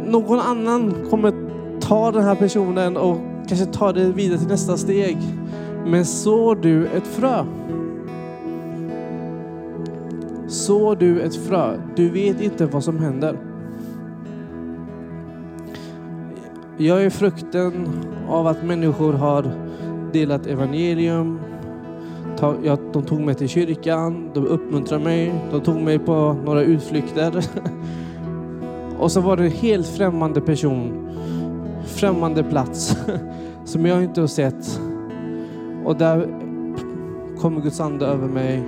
Någon 0.05 0.39
annan 0.39 0.95
kommer 1.09 1.33
ta 1.81 2.11
den 2.11 2.23
här 2.23 2.35
personen 2.35 2.97
och 2.97 3.17
kanske 3.47 3.65
ta 3.65 3.93
det 3.93 4.05
vidare 4.05 4.39
till 4.39 4.47
nästa 4.47 4.77
steg. 4.77 5.17
Men 5.85 6.05
sår 6.05 6.55
du 6.55 6.87
ett 6.87 7.07
frö? 7.07 7.45
Sår 10.47 10.95
du 10.95 11.21
ett 11.21 11.35
frö? 11.35 11.77
Du 11.95 12.09
vet 12.09 12.41
inte 12.41 12.65
vad 12.65 12.83
som 12.83 12.99
händer. 12.99 13.50
Jag 16.81 17.03
är 17.03 17.09
frukten 17.09 17.87
av 18.27 18.47
att 18.47 18.63
människor 18.63 19.13
har 19.13 19.51
delat 20.13 20.47
evangelium. 20.47 21.39
De 22.93 23.03
tog 23.03 23.21
mig 23.21 23.35
till 23.35 23.49
kyrkan, 23.49 24.31
de 24.33 24.47
uppmuntrade 24.47 25.03
mig, 25.03 25.33
de 25.51 25.61
tog 25.61 25.81
mig 25.81 25.99
på 25.99 26.35
några 26.45 26.61
utflykter. 26.61 27.45
Och 28.99 29.11
så 29.11 29.21
var 29.21 29.37
det 29.37 29.43
en 29.43 29.51
helt 29.51 29.87
främmande 29.87 30.41
person, 30.41 31.09
främmande 31.85 32.43
plats 32.43 32.97
som 33.65 33.85
jag 33.85 34.03
inte 34.03 34.21
har 34.21 34.27
sett. 34.27 34.79
Och 35.85 35.97
där 35.97 36.27
kommer 37.39 37.61
Guds 37.61 37.79
ande 37.79 38.05
över 38.05 38.27
mig. 38.27 38.55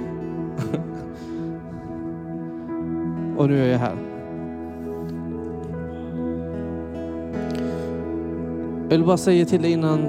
Och 3.38 3.50
nu 3.50 3.64
är 3.64 3.72
jag 3.72 3.80
här. 3.80 4.13
Jag 8.84 8.98
vill 8.98 9.06
bara 9.06 9.18
säga 9.18 9.46
till 9.46 9.62
dig 9.62 9.72
innan 9.72 10.00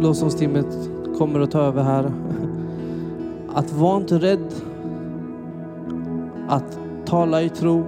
lovsångsteamet 0.00 0.90
kommer 1.18 1.40
att 1.40 1.50
ta 1.50 1.60
över 1.60 1.82
här. 1.82 2.10
Att 3.54 3.72
var 3.72 3.96
inte 3.96 4.14
rädd 4.14 4.54
att 6.48 6.78
tala 7.04 7.42
i 7.42 7.48
tro, 7.48 7.84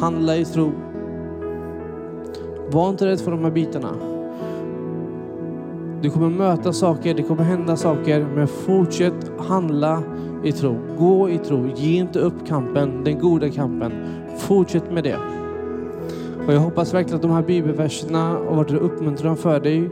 handla 0.00 0.36
i 0.36 0.44
tro. 0.44 0.72
Var 2.70 2.90
inte 2.90 3.06
rädd 3.06 3.20
för 3.20 3.30
de 3.30 3.44
här 3.44 3.50
bitarna. 3.50 3.90
Du 6.02 6.10
kommer 6.10 6.30
möta 6.30 6.72
saker, 6.72 7.14
det 7.14 7.22
kommer 7.22 7.42
hända 7.42 7.76
saker, 7.76 8.26
men 8.34 8.48
fortsätt 8.48 9.30
handla 9.38 10.02
i 10.44 10.52
tro. 10.52 10.76
Gå 10.98 11.30
i 11.30 11.38
tro. 11.38 11.68
Ge 11.76 11.98
inte 11.98 12.18
upp 12.18 12.46
kampen, 12.46 13.04
den 13.04 13.18
goda 13.18 13.50
kampen. 13.50 13.92
Fortsätt 14.38 14.92
med 14.92 15.04
det. 15.04 15.35
Och 16.46 16.52
jag 16.52 16.60
hoppas 16.60 16.94
verkligen 16.94 17.16
att 17.16 17.22
de 17.22 17.30
här 17.30 17.42
bibelverserna 17.42 18.28
har 18.28 18.56
varit 18.56 18.70
en 18.70 18.78
uppmuntran 18.78 19.36
för 19.36 19.60
dig. 19.60 19.90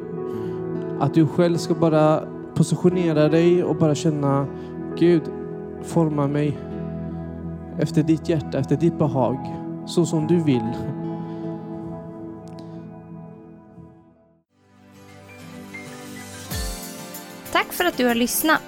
Att 1.00 1.14
du 1.14 1.26
själv 1.26 1.56
ska 1.56 1.74
bara 1.74 2.24
positionera 2.54 3.28
dig 3.28 3.64
och 3.64 3.76
bara 3.76 3.94
känna 3.94 4.46
Gud, 4.98 5.22
forma 5.82 6.26
mig 6.26 6.58
efter 7.78 8.02
ditt 8.02 8.28
hjärta, 8.28 8.58
efter 8.58 8.76
ditt 8.76 8.98
behag, 8.98 9.38
så 9.86 10.06
som 10.06 10.26
du 10.26 10.42
vill. 10.42 10.72
Tack 17.52 17.72
för 17.72 17.84
att 17.84 17.96
du 17.96 18.06
har 18.06 18.14
lyssnat. 18.14 18.62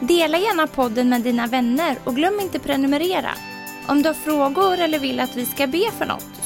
Dela 0.00 0.38
gärna 0.38 0.66
podden 0.66 1.08
med 1.08 1.22
dina 1.22 1.46
vänner 1.46 1.98
och 2.04 2.14
glöm 2.14 2.40
inte 2.40 2.58
prenumerera. 2.58 3.30
Om 3.88 4.02
du 4.02 4.08
har 4.08 4.14
frågor 4.14 4.80
eller 4.80 4.98
vill 4.98 5.20
att 5.20 5.36
vi 5.36 5.46
ska 5.46 5.66
be 5.66 5.90
för 5.98 6.06
något 6.06 6.37